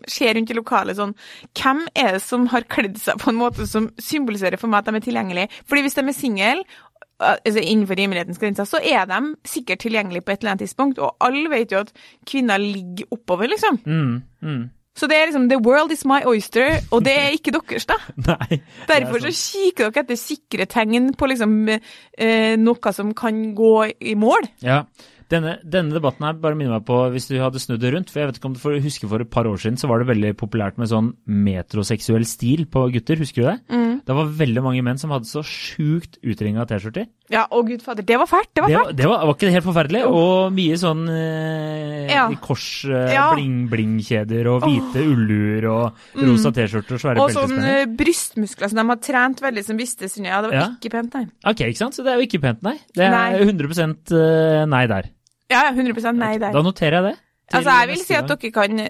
se 0.10 0.32
rundt 0.34 0.50
i 0.50 0.55
lokalet 0.58 0.98
sånn 0.98 1.12
Hvem 1.53 1.84
er 1.93 2.15
det 2.15 2.24
som 2.25 2.48
har 2.50 2.65
kledd 2.65 2.98
seg 3.01 3.20
på 3.22 3.29
en 3.29 3.38
måte 3.38 3.67
som 3.70 3.91
symboliserer 4.01 4.58
for 4.62 4.72
meg 4.72 4.82
at 4.82 4.89
de 4.89 5.00
er 5.00 5.05
tilgjengelige? 5.05 5.62
Fordi 5.70 5.84
hvis 5.86 5.98
de 6.00 6.05
er 6.08 6.17
single, 6.17 6.65
altså 7.20 7.62
innenfor 7.62 8.00
rimelighetens 8.00 8.41
grenser, 8.41 8.67
så 8.67 8.82
er 8.82 9.05
de 9.10 9.20
sikkert 9.48 9.84
tilgjengelige 9.86 10.25
på 10.25 10.34
et 10.34 10.41
eller 10.41 10.55
annet 10.55 10.65
tidspunkt. 10.65 11.00
Og 11.00 11.15
alle 11.24 11.51
vet 11.51 11.72
jo 11.72 11.84
at 11.84 11.93
kvinner 12.29 12.62
ligger 12.62 13.13
oppover, 13.13 13.51
liksom. 13.53 13.79
Mm, 13.86 14.15
mm. 14.41 14.63
Så 14.93 15.09
det 15.09 15.17
er 15.17 15.29
liksom 15.29 15.47
The 15.50 15.57
world 15.57 15.93
is 15.93 16.03
my 16.05 16.21
oyster, 16.29 16.77
og 16.93 17.01
det 17.05 17.15
er 17.17 17.33
ikke 17.33 17.53
deres, 17.55 17.88
da. 17.89 17.97
Nei. 18.29 18.59
Derfor 18.89 19.23
så 19.23 19.33
kikker 19.33 19.89
dere 19.89 20.05
etter 20.05 20.19
sikre 20.19 20.67
tegn 20.69 21.12
på 21.17 21.29
liksom 21.31 21.57
eh, 21.73 22.53
noe 22.62 22.93
som 22.93 23.15
kan 23.17 23.41
gå 23.57 23.73
i 23.97 24.13
mål. 24.19 24.51
Ja. 24.65 24.83
Denne, 25.31 25.55
denne 25.65 25.95
debatten 25.95 26.27
her 26.27 26.35
bare 26.38 26.57
minner 26.57 26.77
meg 26.77 26.85
på 26.85 26.97
hvis 27.09 27.25
du 27.31 27.39
hadde 27.41 27.62
snudd 27.62 27.81
det 27.81 27.93
rundt. 27.95 28.12
For 28.13 28.21
jeg 28.21 28.29
vet 28.29 28.38
ikke 28.38 28.51
om 28.51 28.57
du 28.57 28.62
får 28.62 28.81
huske 28.83 29.09
for 29.09 29.23
et 29.23 29.31
par 29.33 29.50
år 29.50 29.57
siden 29.63 29.79
så 29.81 29.89
var 29.89 30.03
det 30.03 30.12
veldig 30.12 30.33
populært 30.38 30.77
med 30.77 30.91
sånn 30.91 31.13
metroseksuell 31.25 32.27
stil 32.29 32.67
på 32.69 32.85
gutter. 32.93 33.21
Husker 33.23 33.41
du 33.41 33.50
det? 33.50 33.57
Mm. 33.73 33.92
Det 34.03 34.15
var 34.17 34.31
veldig 34.36 34.62
mange 34.65 34.81
menn 34.83 34.98
som 35.00 35.13
hadde 35.15 35.29
så 35.29 35.39
sjukt 35.48 36.17
utringa 36.27 36.65
T-skjorter. 36.67 37.05
Ja, 37.31 37.45
å 37.55 37.62
gud 37.65 37.81
fader, 37.86 38.03
det 38.03 38.17
var 38.19 38.27
fælt. 38.27 38.50
Det 38.53 38.63
var 38.65 38.69
fælt. 38.74 38.89
Det, 38.91 38.98
det 39.00 39.07
var, 39.07 39.24
var 39.29 39.38
ikke 39.38 39.51
helt 39.53 39.67
forferdelig? 39.67 40.01
Og 40.10 40.51
mye 40.57 40.75
sånn 40.81 41.03
eh, 41.07 42.12
Ja. 42.12 42.25
kors, 42.43 42.65
eh, 42.86 43.15
og 44.51 44.65
hvite 44.67 45.05
ulluer 45.07 45.67
og 45.72 46.03
rosa 46.19 46.51
T-skjorter 46.51 46.98
og 46.98 47.03
svære 47.05 47.24
Og 47.24 47.31
sånn 47.31 47.55
beltespenner. 47.55 47.79
eh, 47.79 47.95
brystmuskler 48.03 48.73
som 48.73 48.82
de 48.82 48.88
har 48.91 49.01
trent 49.08 49.43
veldig, 49.47 49.63
som 49.65 49.80
vistes 49.80 50.17
under. 50.19 50.30
Ja, 50.30 50.41
det 50.41 50.51
var 50.51 50.60
Ja. 50.60 50.67
ikke 50.75 50.91
pent, 50.91 51.13
nei. 51.13 51.25
Ok, 51.45 51.60
ikke 51.71 51.77
sant? 51.77 51.95
Så 51.95 52.04
det 52.04 52.12
er 52.13 52.19
jo 52.19 52.27
ikke 52.27 52.41
pent, 52.41 52.62
nei. 52.63 52.77
Det 52.93 53.06
er 53.08 53.12
Nei. 53.12 53.39
100 53.39 54.12
eh, 54.12 54.65
nei 54.65 54.86
der. 54.88 55.10
Ja, 55.49 55.71
100 55.71 56.13
nei 56.17 56.38
der. 56.38 56.51
Da 56.51 56.62
noterer 56.62 56.99
jeg 56.99 57.04
det. 57.13 57.17
Altså, 57.53 57.75
jeg 57.79 57.87
vil 57.91 58.01
si 58.03 58.13
at 58.17 58.27
dere 58.31 58.51
kan 58.51 58.81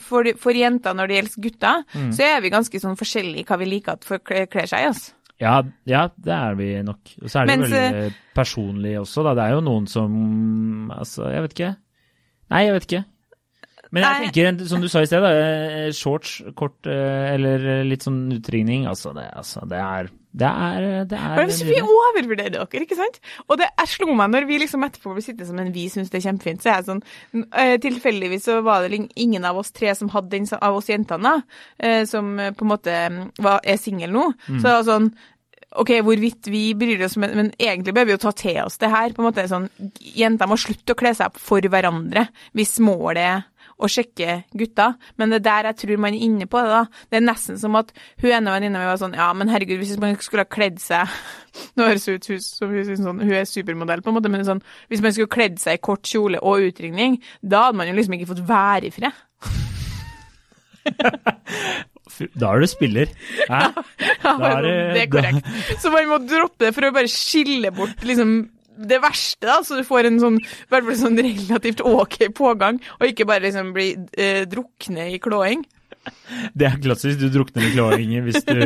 For, 0.00 0.30
for 0.40 0.52
jenter 0.56 0.94
når 0.96 1.08
det 1.10 1.16
gjelder 1.20 1.42
gutter, 1.46 1.84
Mm. 1.94 2.10
så 2.16 2.22
er 2.26 2.40
vi 2.42 2.50
ganske 2.50 2.80
sånn 2.82 2.96
forskjellige 2.98 3.44
i 3.44 3.46
hva 3.48 3.58
vi 3.60 3.68
liker 3.70 3.92
at 3.98 4.04
folk 4.04 4.24
kler 4.24 4.46
kler 4.46 4.66
seg 4.66 4.80
i. 4.84 4.86
Altså. 4.92 5.12
Ja, 5.40 5.62
ja, 5.84 6.06
det 6.16 6.32
er 6.32 6.54
vi 6.56 6.70
nok. 6.82 7.00
Og 7.22 7.28
så 7.28 7.42
er 7.42 7.46
det 7.50 7.58
Mens, 7.58 7.68
jo 7.68 7.76
veldig 7.76 8.14
personlig 8.34 8.94
også, 9.02 9.24
da. 9.26 9.34
Det 9.36 9.44
er 9.44 9.52
jo 9.58 9.60
noen 9.66 9.86
som 9.86 10.90
Altså, 10.96 11.28
jeg 11.32 11.42
vet 11.44 11.52
ikke. 11.58 11.76
Nei, 12.50 12.62
jeg 12.64 12.72
vet 12.78 12.86
ikke. 12.88 13.04
Men 13.92 14.02
jeg 14.02 14.32
tenker, 14.32 14.66
som 14.66 14.80
du 14.82 14.88
sa 14.90 15.00
i 15.00 15.06
sted, 15.06 15.22
da, 15.22 15.30
eh, 15.30 15.90
shorts, 15.94 16.40
kort 16.58 16.86
eh, 16.90 17.34
eller 17.36 17.84
litt 17.86 18.02
sånn 18.02 18.32
utringning, 18.34 18.86
altså 18.90 19.12
det, 19.14 19.28
altså, 19.36 19.62
det 19.70 19.78
er 19.78 20.08
Det 20.36 20.48
er, 20.48 20.86
det 21.08 21.16
er 21.16 21.38
Men 21.38 21.52
vi 21.64 21.76
overvurderer 21.80 22.52
dere, 22.58 22.82
ikke 22.84 22.98
sant? 22.98 23.20
Og 23.46 23.56
det 23.60 23.70
jeg 23.70 23.92
slo 23.94 24.16
meg 24.18 24.32
når 24.34 24.48
vi 24.48 24.58
liksom 24.60 24.84
etterpå 24.84 25.14
blir 25.16 25.24
sittende 25.24 25.48
som 25.48 25.62
en 25.62 25.72
vi 25.72 25.86
syns 25.92 26.12
det 26.12 26.20
er 26.20 26.26
kjempefint, 26.26 26.60
så 26.60 26.72
er 26.72 26.76
jeg 26.76 26.88
sånn 26.90 27.00
eh, 27.56 27.76
Tilfeldigvis 27.80 28.44
så 28.48 28.58
var 28.66 28.84
det 28.84 29.00
ingen 29.16 29.46
av 29.48 29.56
oss 29.62 29.72
tre 29.76 29.94
som 29.96 30.12
hadde 30.12 30.34
den 30.34 30.48
av 30.60 30.76
oss 30.76 30.90
jentene, 30.92 31.38
eh, 31.80 32.02
som 32.08 32.34
eh, 32.42 32.52
på 32.56 32.66
en 32.66 32.72
måte 32.74 32.98
mm, 33.14 33.22
var, 33.46 33.64
er 33.64 33.80
single 33.80 34.12
nå. 34.12 34.28
Så 34.58 34.60
det 34.60 34.76
var 34.76 34.86
sånn 34.90 35.10
OK, 35.76 35.90
hvorvidt 36.04 36.48
vi 36.48 36.62
bryr 36.78 37.04
oss, 37.04 37.16
men, 37.20 37.34
men 37.36 37.50
egentlig 37.58 37.92
bør 37.96 38.06
vi 38.08 38.14
jo 38.14 38.20
ta 38.22 38.32
til 38.36 38.60
oss 38.62 38.78
det 38.80 38.88
her. 38.92 39.12
på 39.12 39.22
en 39.22 39.28
måte 39.28 39.44
sånn, 39.50 39.66
Jenter 40.16 40.48
må 40.48 40.56
slutte 40.60 40.94
å 40.94 40.98
kle 40.98 41.12
seg 41.16 41.32
opp 41.32 41.40
for 41.42 41.64
hverandre 41.72 42.28
hvis 42.56 42.78
målet 42.84 43.48
å 43.76 43.88
sjekke 43.90 44.38
gutta. 44.56 44.92
Men 45.20 45.32
det 45.32 45.40
er 45.40 45.46
der 45.46 45.68
jeg 45.70 45.78
tror 45.82 46.00
man 46.00 46.16
er 46.16 46.24
inne 46.26 46.48
på 46.48 46.62
det. 46.62 46.72
da. 46.72 47.02
Det 47.10 47.18
er 47.18 47.26
nesten 47.26 47.58
som 47.60 47.76
at 47.78 47.92
hun 48.22 48.30
ene 48.32 48.54
venninna 48.54 48.80
mi 48.80 48.88
var 48.88 49.00
sånn 49.00 49.16
Ja, 49.16 49.28
men 49.36 49.52
herregud, 49.52 49.80
hvis 49.82 49.98
man 50.00 50.16
skulle 50.22 50.46
ha 50.46 50.50
kledd 50.50 50.80
seg 50.82 51.12
Nå 51.76 51.88
høres 51.88 52.06
det 52.08 52.16
ut 52.16 52.44
som 52.44 52.72
hun, 52.72 52.96
sånn, 52.96 53.22
hun 53.24 53.36
er 53.36 53.46
supermodell, 53.48 54.02
på 54.04 54.12
en 54.12 54.18
måte, 54.18 54.32
men 54.32 54.44
sånn, 54.46 54.60
hvis 54.92 55.04
man 55.04 55.14
skulle 55.16 55.32
kledd 55.32 55.60
seg 55.62 55.78
i 55.78 55.84
kort 55.88 56.04
kjole 56.04 56.40
og 56.44 56.66
utringning, 56.68 57.16
da 57.40 57.66
hadde 57.68 57.80
man 57.80 57.88
jo 57.88 57.96
liksom 57.96 58.16
ikke 58.18 58.28
fått 58.34 58.44
være 58.48 58.90
i 58.90 58.92
fred. 58.92 59.24
Da 62.36 62.52
er 62.52 62.60
du 62.62 62.66
spiller. 62.70 63.12
Hæ? 63.48 63.62
Ja, 64.26 64.32
ja, 64.42 64.60
det 64.64 65.02
er 65.04 65.10
korrekt. 65.10 65.48
Så 65.78 65.90
man 65.94 66.08
må 66.10 66.18
droppe 66.26 66.66
det 66.66 66.72
for 66.74 66.88
å 66.88 66.92
bare 66.94 67.10
skille 67.10 67.70
bort 67.74 68.02
liksom 68.06 68.32
det 68.76 69.00
verste, 69.02 69.46
da, 69.48 69.60
så 69.64 69.78
du 69.78 69.84
får 69.86 70.08
en 70.10 70.20
sånn, 70.22 70.38
sånn 70.70 71.18
relativt 71.20 71.82
ok 71.86 72.18
pågang, 72.36 72.80
og 72.98 73.08
ikke 73.10 73.28
bare 73.28 73.46
liksom 73.46 73.72
bli 73.76 73.92
eh, 74.18 74.44
drukne 74.50 75.10
i 75.14 75.20
klåing. 75.22 75.64
Det 76.56 76.66
er 76.68 76.78
klassisk. 76.82 77.20
Du 77.20 77.28
drukner 77.32 77.66
i 77.66 77.72
klåing 77.74 78.14
hvis 78.26 78.44
du, 78.46 78.60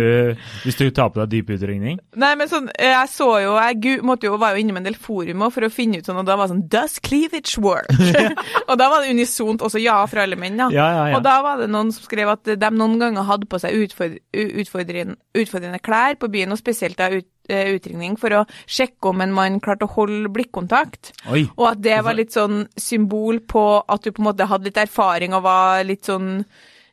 hvis 0.65 0.79
du 0.79 0.87
tar 0.95 1.11
på 1.13 1.21
deg 1.23 1.33
dyputringning. 1.35 1.99
Nei, 2.21 2.33
men 2.39 2.51
sånn, 2.51 2.71
jeg 2.75 3.11
så 3.13 3.29
jo, 3.45 3.57
jeg 3.61 4.01
måtte 4.07 4.29
jo, 4.29 4.37
var 4.41 4.55
jo 4.55 4.65
innom 4.65 4.81
en 4.81 4.87
del 4.87 4.99
forum 5.01 5.47
for 5.53 5.67
å 5.67 5.73
finne 5.73 6.01
ut 6.01 6.09
sånn, 6.09 6.21
og 6.23 6.29
da 6.29 6.37
var 6.39 6.49
det 6.49 6.55
sånn, 6.55 6.67
does 6.73 6.99
cleavage 7.05 7.61
work? 7.63 7.91
og 8.71 8.77
da 8.81 8.91
var 8.93 9.05
det 9.05 9.15
unisont 9.15 9.65
også 9.67 9.83
ja 9.83 9.99
fra 10.11 10.27
alle 10.27 10.39
menn, 10.41 10.59
da. 10.61 10.71
Ja, 10.75 10.89
ja, 10.97 11.05
ja. 11.11 11.19
Og 11.19 11.27
da 11.27 11.37
var 11.45 11.61
det 11.61 11.71
noen 11.73 11.93
som 11.95 12.07
skrev 12.07 12.33
at 12.33 12.55
de 12.61 12.73
noen 12.77 12.99
ganger 13.01 13.29
hadde 13.29 13.51
på 13.51 13.61
seg 13.63 13.77
utfordrende, 13.85 14.23
utfordrende, 14.63 15.19
utfordrende 15.37 15.83
klær 15.85 16.19
på 16.21 16.31
byen, 16.33 16.55
og 16.55 16.61
spesielt 16.61 16.99
da 17.01 17.11
ut, 17.13 17.29
eh, 17.51 17.73
utringning, 17.77 18.17
for 18.21 18.41
å 18.41 18.47
sjekke 18.71 19.13
om 19.13 19.25
en 19.25 19.35
mann 19.37 19.61
klarte 19.65 19.89
å 19.89 19.95
holde 19.97 20.33
blikkontakt. 20.33 21.15
Oi. 21.31 21.45
Og 21.57 21.71
at 21.73 21.85
det 21.85 22.01
var 22.07 22.19
litt 22.19 22.37
sånn 22.37 22.65
symbol 22.79 23.41
på 23.41 23.65
at 23.87 24.05
du 24.05 24.13
på 24.13 24.23
en 24.23 24.31
måte 24.31 24.49
hadde 24.51 24.71
litt 24.71 24.81
erfaring 24.81 25.37
og 25.37 25.47
var 25.47 25.87
litt 25.89 26.09
sånn 26.09 26.45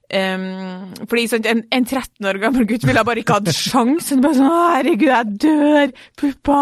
Um, 0.07 0.93
fordi 1.03 1.25
sånn, 1.27 1.47
en, 1.51 1.65
en 1.75 1.85
13 1.85 2.29
år 2.29 2.39
gammel 2.39 2.67
gutt 2.69 2.85
ville 2.87 3.03
bare 3.07 3.23
ikke 3.23 3.41
hatt 3.41 3.51
sjans. 3.55 4.13
Han 4.13 4.23
bare 4.23 4.39
sånn, 4.39 4.57
herregud, 4.77 5.09
jeg 5.11 5.37
dør, 5.43 5.93
puppa. 6.21 6.61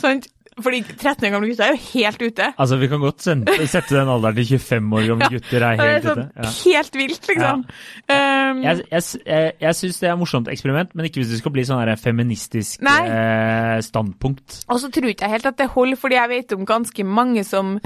Sånn, 0.00 0.22
fordi 0.62 0.80
13 0.88 1.26
år 1.28 1.32
gamle 1.34 1.50
gutter 1.50 1.66
er 1.68 1.74
jo 1.76 1.80
helt 1.92 2.22
ute. 2.22 2.46
Altså, 2.58 2.78
vi 2.80 2.88
kan 2.90 3.02
godt 3.02 3.22
sende, 3.26 3.54
sette 3.70 3.94
den 3.94 4.10
alderen 4.10 4.38
til 4.40 4.58
25 4.58 4.96
år 4.98 5.06
gamle 5.12 5.30
gutter 5.36 5.66
er 5.68 5.82
helt 5.82 6.08
sånn, 6.08 6.24
ute. 6.24 6.42
Ja. 6.42 6.54
Helt 6.64 6.98
vilt, 6.98 7.28
liksom. 7.30 7.62
Um, 8.08 8.64
Jeg, 8.64 8.82
jeg, 8.88 9.06
jeg, 9.28 9.54
jeg 9.62 9.78
syns 9.82 10.00
det 10.02 10.08
er 10.08 10.16
et 10.16 10.22
morsomt 10.24 10.50
eksperiment, 10.52 10.96
men 10.98 11.08
ikke 11.08 11.22
hvis 11.22 11.32
det 11.34 11.40
skal 11.42 11.54
bli 11.54 11.66
sånn 11.68 11.94
feministisk 12.02 12.82
eh, 12.88 13.78
standpunkt. 13.86 14.62
Og 14.66 14.82
så 14.82 14.90
tror 14.94 15.12
ikke 15.12 15.28
jeg 15.28 15.36
helt 15.38 15.50
at 15.52 15.60
det 15.60 15.70
holder, 15.76 16.00
fordi 16.00 16.18
jeg 16.18 16.32
vet 16.34 16.56
om 16.58 16.66
ganske 16.68 17.06
mange 17.06 17.44
som 17.46 17.76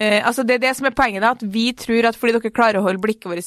Eh, 0.00 0.20
altså 0.22 0.44
Det 0.46 0.54
er 0.54 0.60
det 0.62 0.76
som 0.78 0.86
er 0.86 0.94
poenget, 0.94 1.22
da, 1.24 1.32
at 1.34 1.40
vi 1.42 1.72
tror 1.74 2.06
at 2.06 2.14
fordi 2.16 2.36
dere 2.36 2.52
klarer 2.54 2.78
å 2.78 2.84
holde 2.84 3.00
blikket 3.02 3.26
vårt 3.32 3.42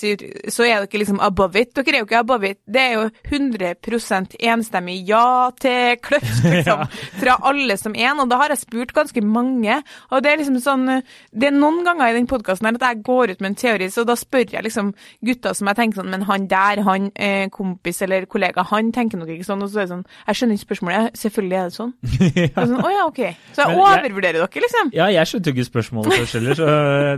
så 0.52 0.66
er 0.68 0.84
dere 0.84 1.00
liksom 1.00 1.22
above 1.24 1.56
it. 1.62 1.72
Dere 1.78 1.96
er 1.96 2.02
jo 2.02 2.08
ikke 2.10 2.20
above 2.20 2.50
it. 2.50 2.60
Det 2.68 2.82
er 2.82 2.94
jo 2.98 3.06
100% 3.32 4.36
enstemmig 4.52 4.98
ja 5.08 5.50
til 5.62 5.96
kløft, 6.04 6.42
liksom. 6.54 6.84
Fra 7.22 7.38
alle 7.48 7.78
som 7.80 7.96
en. 7.96 8.20
Og 8.24 8.30
da 8.32 8.40
har 8.42 8.52
jeg 8.54 8.62
spurt 8.66 8.92
ganske 8.96 9.24
mange. 9.24 9.78
Og 10.12 10.24
det 10.26 10.32
er 10.34 10.42
liksom 10.42 10.60
sånn 10.62 10.86
Det 11.32 11.48
er 11.48 11.56
noen 11.56 11.86
ganger 11.88 12.12
i 12.12 12.18
den 12.20 12.28
podkasten 12.30 12.68
at 12.68 12.82
jeg 12.84 13.02
går 13.08 13.32
ut 13.36 13.42
med 13.44 13.52
en 13.54 13.58
teori, 13.62 13.88
så 13.94 14.04
da 14.08 14.16
spør 14.20 14.52
jeg 14.58 14.66
liksom 14.68 14.92
gutta 15.26 15.54
som 15.56 15.70
jeg 15.72 15.78
tenker 15.80 16.02
sånn 16.02 16.12
Men 16.12 16.26
han 16.28 16.48
der, 16.52 16.82
han 16.88 17.08
eh, 17.16 17.48
kompis 17.54 18.02
eller 18.06 18.26
kollega, 18.32 18.64
han 18.72 18.92
tenker 18.96 19.22
nok 19.22 19.32
ikke 19.38 19.48
sånn. 19.48 19.64
Og 19.64 19.72
så 19.72 19.82
er 19.84 19.88
det 19.88 19.94
sånn 19.96 20.06
Jeg 20.28 20.40
skjønner 20.42 20.60
ikke 20.60 20.68
spørsmålet. 20.70 21.18
Selvfølgelig 21.22 21.58
er 21.62 21.72
det 21.72 21.78
sånn. 21.80 21.94
Sånn 22.62 22.78
Å 22.82 22.92
ja, 22.92 23.08
OK. 23.08 23.22
Så 23.56 23.64
jeg 23.64 23.72
Men 23.72 23.78
jeg- 23.78 23.88
overvurderer 23.88 24.40
dere, 24.44 24.66
liksom. 24.68 24.92
Ja, 24.96 25.08
jeg 25.16 25.30
skjønte 25.32 25.52
jo 25.52 25.56
ikke 25.58 25.70
spørsmålet 25.72 26.18
først 26.20 26.41
heller, 26.42 26.58
så 26.58 26.68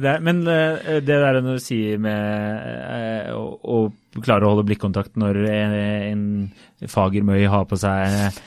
det 0.04 0.10
er, 0.12 0.24
men 0.24 0.42
eh, 0.52 1.00
det 1.02 1.18
der 1.24 1.40
du 1.42 1.54
sier 1.64 1.98
med 2.04 2.64
eh, 2.68 3.32
å, 3.34 3.48
å 3.64 4.22
klare 4.24 4.46
å 4.46 4.52
holde 4.54 4.66
blikkontakt 4.68 5.16
når 5.18 5.40
en, 5.50 5.76
en 6.12 6.88
fager 6.92 7.26
møy 7.26 7.46
har 7.50 7.64
på 7.70 7.80
seg, 7.82 8.38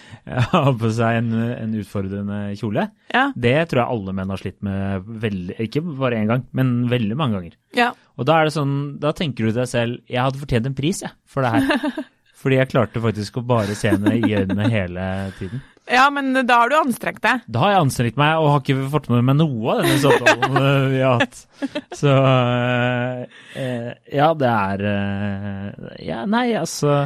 har 0.52 0.68
på 0.78 0.90
seg 0.94 1.20
en, 1.22 1.32
en 1.56 1.74
utfordrende 1.80 2.40
kjole, 2.60 2.86
Ja. 3.14 3.28
det 3.34 3.54
tror 3.70 3.82
jeg 3.82 3.96
alle 3.96 4.14
menn 4.20 4.30
har 4.34 4.42
slitt 4.42 4.60
med 4.66 5.08
veldig, 5.26 5.56
ikke 5.66 5.82
bare 5.98 6.20
én 6.22 6.28
gang, 6.30 6.44
men 6.56 6.74
veldig 6.92 7.16
mange 7.18 7.40
ganger. 7.40 7.56
ja. 7.78 7.92
Og 8.16 8.24
da 8.24 8.38
er 8.40 8.46
det 8.48 8.54
sånn, 8.54 8.76
da 9.02 9.10
tenker 9.12 9.44
du 9.44 9.50
til 9.50 9.58
deg 9.60 9.68
selv, 9.68 9.98
jeg 10.08 10.22
hadde 10.24 10.38
fortjent 10.40 10.68
en 10.70 10.76
pris, 10.78 11.02
jeg, 11.04 11.12
for 11.28 11.44
det 11.44 11.50
her. 11.52 11.98
Fordi 12.40 12.56
jeg 12.60 12.68
klarte 12.70 13.00
faktisk 13.04 13.36
å 13.40 13.42
bare 13.48 13.74
se 13.76 13.90
henne 13.92 14.12
i 14.16 14.30
øynene 14.38 14.68
hele 14.72 15.04
tiden. 15.40 15.60
Ja, 15.86 16.08
men 16.10 16.34
da 16.46 16.58
har 16.62 16.70
du 16.70 16.76
anstrengt 16.78 17.22
deg. 17.22 17.44
Da 17.46 17.62
har 17.62 17.74
jeg 17.74 17.82
anstrengt 17.84 18.16
meg 18.18 18.40
og 18.42 18.50
har 18.50 18.62
ikke 18.64 18.88
fått 18.90 19.08
med 19.12 19.22
meg 19.28 19.38
noe 19.38 19.76
av 19.76 19.84
denne 19.84 20.00
samtalen 20.02 20.58
eh, 20.62 20.86
vi 20.90 21.02
har 21.04 21.20
hatt. 21.22 21.42
Så 21.94 22.14
eh, 22.16 23.40
eh, 23.62 23.90
ja, 24.16 24.30
det 24.34 24.52
er 24.52 24.86
Ja, 26.02 26.24
nei, 26.26 26.48
altså 26.58 27.04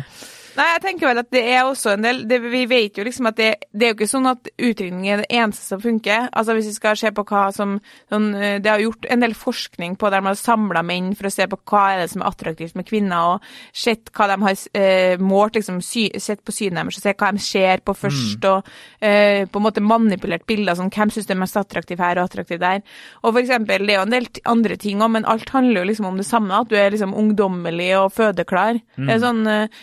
Nei, 0.56 0.66
jeg 0.74 0.82
tenker 0.82 1.10
vel 1.10 1.20
at 1.22 1.28
det 1.32 1.42
er 1.46 1.60
også 1.62 1.94
en 1.94 2.04
del 2.04 2.22
det, 2.28 2.40
Vi 2.42 2.64
vet 2.70 2.98
jo 2.98 3.04
liksom 3.06 3.28
at 3.30 3.38
det, 3.38 3.50
det 3.70 3.86
er 3.86 3.92
jo 3.92 3.98
ikke 3.98 4.10
sånn 4.10 4.28
at 4.30 4.50
utringning 4.56 5.06
er 5.10 5.22
det 5.22 5.28
eneste 5.30 5.68
som 5.72 5.82
funker. 5.82 6.28
Altså 6.36 6.56
Hvis 6.56 6.70
vi 6.72 6.76
skal 6.76 6.98
se 6.98 7.12
på 7.14 7.24
hva 7.28 7.44
som 7.54 7.76
sånn, 8.10 8.28
eh, 8.34 8.56
Det 8.62 8.70
har 8.70 8.82
gjort 8.82 9.06
en 9.10 9.24
del 9.24 9.36
forskning 9.38 9.96
på 10.00 10.10
der 10.10 10.24
man 10.24 10.34
har 10.34 10.40
samla 10.40 10.82
menn 10.86 11.12
for 11.18 11.28
å 11.28 11.32
se 11.34 11.46
på 11.50 11.60
hva 11.70 11.84
er 11.92 12.02
det 12.02 12.10
som 12.12 12.24
er 12.24 12.30
attraktivt 12.30 12.76
med 12.78 12.88
kvinner, 12.88 13.36
og 13.36 13.76
sett 13.76 14.10
hva 14.16 14.26
de 14.30 14.38
har 14.42 14.64
eh, 14.74 15.22
målt, 15.22 15.58
liksom 15.58 15.80
sy, 15.84 16.08
sett 16.18 16.42
på 16.46 16.54
synet 16.54 16.80
deres 16.80 16.98
og 17.00 17.04
se 17.04 17.14
hva 17.14 17.30
de 17.36 17.44
ser 17.44 17.84
på 17.86 17.94
først, 17.96 18.46
og 18.50 18.68
eh, 19.00 19.46
på 19.50 19.60
en 19.60 19.66
måte 19.66 19.84
manipulert 19.84 20.46
bilder 20.48 20.78
sånn 20.78 20.92
hvem 20.92 21.12
syns 21.14 21.28
det 21.28 21.36
er 21.36 21.42
mest 21.42 21.58
attraktivt 21.60 22.02
her 22.02 22.20
og 22.20 22.28
attraktivt 22.28 22.62
der. 22.62 22.82
Og 23.22 23.32
for 23.32 23.40
eksempel, 23.42 23.86
det 23.86 23.94
er 23.94 24.00
jo 24.00 24.06
en 24.08 24.14
del 24.16 24.28
andre 24.50 24.78
ting 24.80 25.02
òg, 25.04 25.12
men 25.16 25.28
alt 25.30 25.52
handler 25.54 25.82
jo 25.82 25.88
liksom 25.90 26.10
om 26.10 26.20
det 26.20 26.26
samme. 26.28 26.60
At 26.60 26.70
du 26.70 26.76
er 26.78 26.92
liksom 26.94 27.14
ungdommelig 27.16 27.90
og 28.00 28.12
fødeklar. 28.16 28.80
Det 28.96 29.14
er 29.14 29.22
sånn 29.22 29.42
eh, 29.50 29.80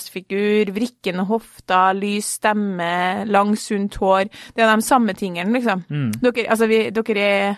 timeglassfigur, 0.00 0.72
vrikkende 0.74 1.24
hofter, 1.28 1.94
lys 1.94 2.36
stemme, 2.38 3.26
langsunt 3.26 3.96
hår. 4.00 4.30
Det 4.54 4.64
er 4.64 4.74
de 4.74 4.82
samme 4.82 5.14
tingene, 5.14 5.52
liksom. 5.52 5.84
Dere, 6.20 6.48
altså 6.48 6.66
vi, 6.66 6.90
dere 6.90 7.20
er 7.20 7.56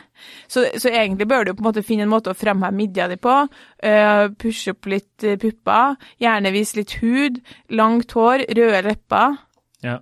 så, 0.49 0.67
så 0.79 0.89
egentlig 0.89 1.29
bør 1.29 1.45
du 1.45 1.55
på 1.55 1.63
en 1.63 1.69
måte 1.71 1.83
finne 1.83 2.05
en 2.05 2.13
måte 2.13 2.31
å 2.31 2.39
fremheve 2.39 2.75
midja 2.75 3.09
di 3.09 3.17
på. 3.17 3.47
Uh, 3.83 4.31
pushe 4.39 4.73
opp 4.73 4.87
litt 4.87 5.25
eh, 5.25 5.39
pupper. 5.39 5.97
Gjerne 6.23 6.53
vise 6.55 6.79
litt 6.79 6.97
hud. 7.03 7.43
Langt 7.71 8.13
hår, 8.13 8.47
røde 8.49 8.83
lepper. 8.87 9.39
Ja. 9.83 10.01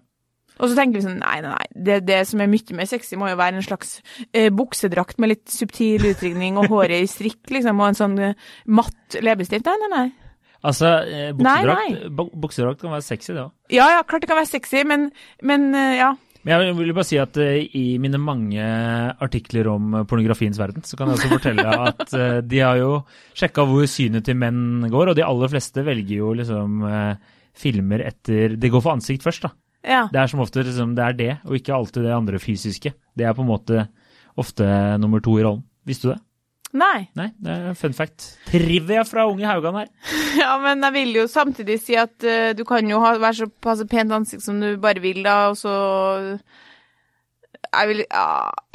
Og 0.61 0.69
så 0.69 0.77
tenker 0.77 0.99
vi 0.99 1.07
sånn, 1.07 1.23
nei, 1.23 1.39
nei, 1.41 1.55
nei, 1.55 1.69
det, 1.73 2.03
det 2.05 2.19
som 2.29 2.43
er 2.45 2.51
mye 2.53 2.75
mer 2.77 2.89
sexy 2.89 3.17
må 3.17 3.31
jo 3.31 3.39
være 3.41 3.57
en 3.57 3.65
slags 3.65 4.03
uh, 4.37 4.51
buksedrakt 4.53 5.17
med 5.17 5.33
litt 5.33 5.49
subtil 5.49 6.05
utringning 6.11 6.61
og 6.61 6.69
håret 6.69 7.01
i 7.01 7.09
strikk, 7.09 7.47
liksom, 7.49 7.81
og 7.81 7.93
en 7.93 8.01
sånn 8.03 8.19
uh, 8.21 8.51
matt 8.69 9.17
leppestift. 9.25 9.65
Nei, 9.65 9.79
nei, 9.81 9.95
nei. 9.95 10.30
Altså, 10.67 10.89
eh, 11.09 11.31
buksedrakt, 11.37 12.35
buksedrakt 12.37 12.83
kan 12.83 12.93
være 12.93 13.07
sexy, 13.07 13.33
det 13.33 13.47
òg. 13.47 13.53
Ja, 13.73 13.87
ja, 13.97 14.03
klart 14.05 14.25
det 14.25 14.29
kan 14.29 14.41
være 14.41 14.51
sexy, 14.51 14.83
men, 14.85 15.09
men 15.47 15.71
eh, 15.75 15.95
ja. 16.01 16.11
Men 16.45 16.65
jeg 16.65 16.77
vil 16.79 16.93
bare 16.97 17.09
si 17.09 17.19
at 17.21 17.37
eh, 17.41 17.63
i 17.77 17.85
mine 18.01 18.21
mange 18.21 18.67
artikler 19.25 19.71
om 19.73 20.03
pornografiens 20.09 20.61
verden, 20.61 20.85
så 20.85 20.97
kan 20.97 21.09
jeg 21.09 21.19
også 21.19 21.33
fortelle 21.33 21.65
at 21.91 22.15
de 22.49 22.61
har 22.61 22.81
jo 22.81 22.93
sjekka 23.37 23.65
hvor 23.69 23.89
synet 23.89 24.29
til 24.29 24.37
menn 24.41 24.89
går, 24.93 25.13
og 25.13 25.19
de 25.19 25.25
aller 25.25 25.53
fleste 25.53 25.85
velger 25.87 26.21
jo 26.21 26.35
liksom 26.37 26.85
filmer 27.61 28.05
etter 28.07 28.55
De 28.61 28.71
går 28.73 28.85
for 28.85 28.95
ansikt 28.95 29.25
først, 29.27 29.49
da. 29.49 29.55
ja. 29.85 30.03
Det 30.13 30.21
er 30.21 30.33
som 30.33 30.45
ofte 30.45 30.65
liksom, 30.65 30.95
det 30.97 31.07
er 31.07 31.17
det, 31.19 31.33
og 31.49 31.57
ikke 31.57 31.77
alltid 31.77 32.05
det 32.05 32.17
andre 32.17 32.41
fysiske. 32.41 32.93
Det 33.17 33.27
er 33.27 33.37
på 33.37 33.45
en 33.45 33.53
måte 33.53 33.89
ofte 34.41 34.65
nummer 35.01 35.25
to 35.25 35.41
i 35.41 35.45
rollen. 35.45 35.65
Visste 35.89 36.09
du 36.09 36.13
det? 36.15 36.21
Nei. 36.73 37.09
Nei, 37.19 37.29
det 37.43 37.51
er 37.51 37.75
fun 37.75 37.93
fact. 37.97 38.29
Trivia 38.47 39.03
fra 39.03 39.25
unge 39.27 39.47
Haugan 39.49 39.75
her. 39.81 39.89
Ja, 40.39 40.53
men 40.63 40.83
jeg 40.87 40.93
vil 40.95 41.17
jo 41.17 41.25
samtidig 41.27 41.81
si 41.83 41.97
at 41.99 42.23
uh, 42.23 42.53
du 42.55 42.63
kan 42.65 42.87
jo 42.87 43.01
ha, 43.03 43.17
være 43.19 43.35
såpass 43.45 43.83
pent 43.91 44.13
ansikt 44.15 44.45
som 44.45 44.61
du 44.63 44.77
bare 44.79 45.03
vil, 45.03 45.23
da, 45.27 45.49
og 45.51 45.57
så 45.59 45.73
Jeg 47.75 47.89
vil 47.91 48.05
Ja, 48.07 48.23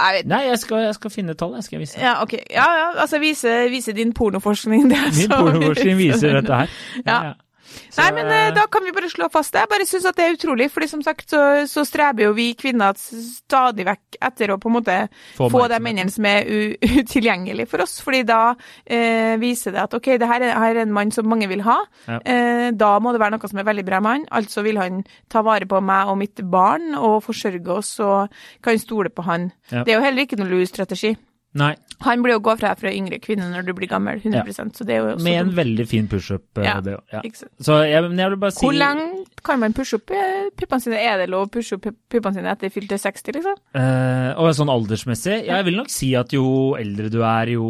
jeg 0.04 0.18
vet 0.20 0.28
Nei, 0.30 0.42
jeg 0.50 0.60
skal, 0.60 0.84
jeg 0.90 0.96
skal 1.00 1.12
finne 1.14 1.34
tallet. 1.40 1.58
jeg 1.64 1.64
skal 1.70 1.80
vise. 1.86 2.00
Ja, 2.04 2.18
OK. 2.24 2.34
Ja, 2.52 2.66
ja, 2.82 2.90
altså 3.02 3.20
vise, 3.24 3.56
vise 3.72 3.96
din 3.96 4.12
pornoforskning. 4.14 4.90
Det 4.92 5.00
Min 5.06 5.14
så- 5.32 5.40
pornoforskning 5.40 5.98
viser 5.98 6.36
dette 6.42 6.54
her. 6.64 6.70
Ja, 7.08 7.18
Ja. 7.30 7.34
Så, 7.66 8.00
Nei, 8.02 8.10
men 8.16 8.30
eh, 8.32 8.52
da 8.56 8.66
kan 8.72 8.86
vi 8.86 8.94
bare 8.96 9.10
slå 9.12 9.28
fast 9.34 9.54
det. 9.56 9.64
Jeg 9.64 9.72
bare 9.72 9.88
syns 9.90 10.08
at 10.10 10.18
det 10.18 10.26
er 10.26 10.38
utrolig, 10.38 10.70
fordi 10.74 10.90
som 10.92 11.02
sagt 11.06 11.32
så, 11.34 11.42
så 11.70 11.86
streber 11.88 12.28
jo 12.28 12.36
vi 12.38 12.50
kvinner 12.58 12.98
stadig 13.00 13.88
vekk 13.88 14.20
etter 14.30 14.54
å 14.54 14.60
på 14.62 14.72
en 14.72 14.78
måte 14.78 14.98
Få 15.38 15.50
få, 15.52 15.66
de 15.72 15.80
mennene 15.84 16.14
som 16.14 16.28
er 16.30 16.48
utilgjengelige 17.02 17.70
for 17.72 17.86
oss, 17.86 17.98
fordi 18.06 18.24
da 18.28 18.42
eh, 18.86 19.36
viser 19.42 19.76
det 19.76 19.84
at 19.86 19.98
OK, 19.98 20.12
det 20.22 20.30
her 20.30 20.46
er, 20.46 20.56
her 20.62 20.76
er 20.76 20.84
en 20.86 20.96
mann 20.96 21.14
som 21.16 21.28
mange 21.30 21.50
vil 21.52 21.66
ha. 21.66 21.80
Ja. 22.08 22.20
Eh, 22.22 22.70
da 22.76 22.96
må 23.04 23.14
det 23.16 23.24
være 23.24 23.38
noe 23.38 23.52
som 23.52 23.62
er 23.62 23.70
veldig 23.70 23.86
bra 23.88 24.02
med 24.04 24.20
han. 24.20 24.28
Altså 24.42 24.66
vil 24.66 24.82
han 24.82 25.04
ta 25.32 25.44
vare 25.46 25.68
på 25.70 25.82
meg 25.84 26.12
og 26.12 26.20
mitt 26.22 26.44
barn 26.52 26.94
og 26.96 27.22
forsørge 27.26 27.80
oss, 27.80 27.96
og 28.04 28.34
kan 28.66 28.82
stole 28.82 29.12
på 29.14 29.26
han. 29.28 29.52
Ja. 29.72 29.84
Det 29.84 29.94
er 29.94 30.00
jo 30.00 30.06
heller 30.06 30.28
ikke 30.28 30.40
noen 30.40 30.54
lur 30.54 30.68
strategi. 30.70 31.16
Nei, 31.56 31.72
Han 32.02 32.22
blir 32.24 32.34
jo 32.36 32.40
gå 32.44 32.58
fra 32.60 32.74
fra 32.76 32.92
yngre 32.92 33.20
kvinne 33.24 33.48
når 33.54 33.66
du 33.66 33.74
blir 33.74 33.88
gammel, 33.88 34.20
100% 34.20 34.76
så 34.76 34.84
det 34.86 34.96
er 34.96 35.00
jo 35.00 35.08
også 35.16 35.24
med 35.24 35.40
en 35.40 35.48
dumt. 35.48 35.56
veldig 35.62 35.86
fin 35.88 36.08
pushup. 36.12 36.44
eh, 36.58 36.64
Ja. 36.66 36.82
det 36.82 36.98
Ja. 37.14 37.22
Så 37.62 37.78
jeg, 37.88 38.02
men 38.10 38.18
jeg 38.20 38.30
vil 38.30 38.38
bare 38.38 38.52
si 38.52 38.66
Hvor 38.66 38.74
lenge 38.76 39.26
kan 39.44 39.60
man 39.60 39.74
pushe 39.74 39.96
opp 39.96 40.12
eh, 40.12 40.50
puppene 40.58 40.82
sine? 40.82 40.96
Er 41.00 41.18
det 41.24 41.30
lov 41.30 41.48
å 41.48 41.52
pushe 41.52 41.76
opp 41.78 41.88
puppene 42.10 42.34
sine 42.34 42.52
etter 42.52 42.70
fylte 42.70 42.98
60, 43.00 43.32
liksom? 43.40 43.56
Eh, 43.74 44.34
og 44.36 44.52
sånn 44.56 44.70
aldersmessig, 44.70 45.46
ja, 45.46 45.58
jeg 45.62 45.66
vil 45.66 45.78
nok 45.78 45.90
si 45.90 46.14
at 46.16 46.34
jo 46.34 46.76
eldre 46.80 47.10
du 47.10 47.22
er, 47.24 47.54
jo 47.56 47.66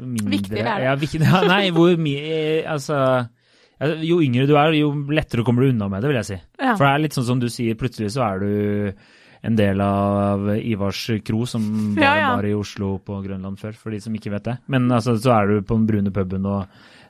mindre 0.00 0.30
Viktigere 0.36 0.68
er 0.68 0.78
det. 0.78 0.84
Ja, 0.90 0.94
viktig, 0.96 1.20
ja, 1.32 1.40
nei, 1.48 1.70
hvor 1.70 1.96
mye 1.96 2.64
Altså 2.68 3.28
Jo 4.04 4.20
yngre 4.22 4.46
du 4.46 4.54
er, 4.56 4.72
jo 4.78 4.92
lettere 5.10 5.42
kommer 5.44 5.62
du 5.64 5.70
unna 5.72 5.88
med 5.90 6.02
det, 6.02 6.08
vil 6.12 6.20
jeg 6.20 6.28
si. 6.28 6.36
Ja. 6.60 6.76
For 6.76 6.84
det 6.86 6.92
er 6.92 7.02
litt 7.02 7.14
sånn 7.16 7.26
som 7.26 7.40
du 7.42 7.48
sier, 7.50 7.74
plutselig 7.74 8.12
så 8.14 8.22
er 8.28 8.38
du 8.38 8.92
en 9.42 9.56
del 9.58 9.80
av 9.82 10.46
Ivars 10.58 11.00
kro, 11.26 11.44
som 11.50 11.64
var, 11.96 12.02
Ja, 12.02 12.14
ja. 12.20 12.30
var 12.36 12.46
i 12.46 12.54
Oslo 12.54 12.94
på 13.02 13.20
Grønland 13.24 13.58
før, 13.58 13.74
for 13.74 13.90
de 13.90 13.98
som 14.00 14.14
ikke 14.14 14.30
vet 14.30 14.44
det. 14.46 14.56
Men 14.70 14.86
altså, 14.94 15.16
så 15.18 15.32
er 15.34 15.46
du 15.50 15.62
på 15.66 15.78
den 15.80 15.86
brune 15.88 16.12
puben 16.14 16.46
og 16.46 16.66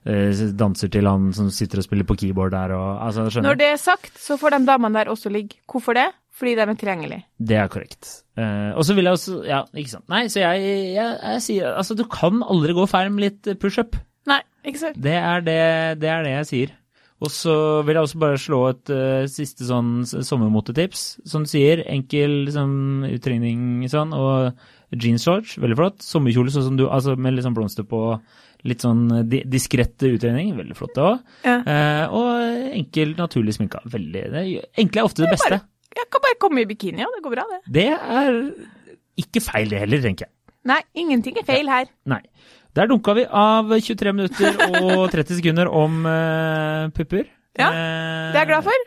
eh, 0.09 0.33
danser 0.57 0.89
til 0.93 1.07
han 1.11 1.31
som 1.37 1.51
sitter 1.53 1.83
og 1.83 1.85
spiller 1.87 2.09
på 2.09 2.17
keyboard 2.23 2.55
der 2.57 2.73
og 2.77 3.03
altså, 3.05 3.29
Når 3.45 3.59
det 3.61 3.69
er 3.75 3.77
sagt, 3.81 4.17
så 4.19 4.39
får 4.41 4.57
de 4.57 4.67
damene 4.67 4.99
der 4.99 5.13
også 5.13 5.29
ligge. 5.33 5.61
Hvorfor 5.71 5.95
det? 5.99 6.09
Fordi 6.33 6.55
de 6.57 6.63
er 6.65 6.75
tilgjengelige. 6.81 7.25
Det 7.39 7.57
er 7.61 7.69
korrekt. 7.69 8.09
Eh, 8.41 8.73
og 8.73 8.85
så 8.89 8.95
vil 8.97 9.05
jeg 9.05 9.13
også 9.13 9.43
Ja, 9.47 9.63
ikke 9.77 9.91
sant. 9.91 10.09
Nei, 10.09 10.25
så 10.33 10.41
jeg, 10.41 10.63
jeg, 10.97 11.19
jeg 11.21 11.43
sier 11.45 11.75
Altså, 11.77 11.95
du 11.95 12.07
kan 12.09 12.41
aldri 12.43 12.73
gå 12.73 12.87
feil 12.89 13.13
med 13.13 13.27
litt 13.29 13.59
pushup. 13.61 13.99
Nei, 14.27 14.41
ikke 14.65 14.81
sant? 14.81 14.97
Det 15.03 15.13
er 15.19 15.45
det, 15.45 15.59
det 16.01 16.09
er 16.09 16.25
det 16.25 16.33
jeg 16.39 16.49
sier. 16.49 16.73
Og 17.23 17.31
så 17.31 17.55
vil 17.87 17.97
jeg 17.97 18.07
også 18.09 18.21
bare 18.23 18.39
slå 18.41 18.61
et 18.73 18.93
uh, 18.93 19.25
siste 19.31 19.67
sånn 19.69 20.03
sommermotetips. 20.11 21.05
Som 21.29 21.47
du 21.47 21.51
sier, 21.53 21.85
enkel 21.91 22.43
liksom, 22.49 22.73
utringning 23.07 23.85
sånn, 23.93 24.15
og 24.17 24.59
jeansshorts, 24.93 25.57
veldig 25.63 25.79
flott. 25.79 26.03
Sommerkjole 26.05 26.53
sånn 26.53 26.67
som 26.73 26.81
du, 26.81 26.89
altså 26.91 27.15
med 27.17 27.37
litt 27.37 27.47
sånn 27.47 27.57
blomster 27.57 27.87
på, 27.89 28.03
litt 28.69 28.85
sånn 28.85 29.07
di 29.31 29.43
diskrett 29.49 30.03
utredning. 30.09 30.55
veldig 30.59 30.77
flott 30.79 30.95
det 30.99 31.07
òg. 31.07 31.23
Ja. 31.47 31.57
Eh, 31.63 32.17
og 32.19 32.77
enkel, 32.83 33.15
naturlig 33.19 33.57
sminka. 33.57 33.83
Veldig. 33.93 34.27
Det, 34.35 34.45
enkle 34.83 35.03
er 35.03 35.09
ofte 35.09 35.25
det 35.25 35.33
beste. 35.33 35.63
Jeg 35.93 36.09
kan 36.13 36.25
bare 36.25 36.41
komme 36.41 36.63
i 36.63 36.69
bikini, 36.69 37.05
ja. 37.05 37.11
Det 37.13 37.25
går 37.25 37.37
bra, 37.37 37.47
det. 37.51 37.63
Det 37.79 37.89
er 37.95 38.39
ikke 39.23 39.43
feil 39.45 39.73
det 39.73 39.83
heller, 39.85 40.03
tenker 40.05 40.29
jeg. 40.29 40.35
Nei, 40.69 40.79
ingenting 40.95 41.39
er 41.41 41.47
feil 41.47 41.69
her. 41.71 41.89
Nei. 42.09 42.23
Der 42.73 42.89
dunka 42.89 43.13
vi 43.13 43.25
av 43.29 43.69
23 43.69 44.13
minutter 44.17 44.55
og 44.81 45.11
30 45.13 45.41
sekunder 45.41 45.69
om 45.69 46.07
uh, 46.09 46.89
pupper. 46.97 47.27
Ja, 47.59 47.69
Eh, 47.69 48.33
Det 48.33 48.39
er 48.39 48.47
jeg 48.47 48.49
glad 48.49 48.65
for. 48.65 48.87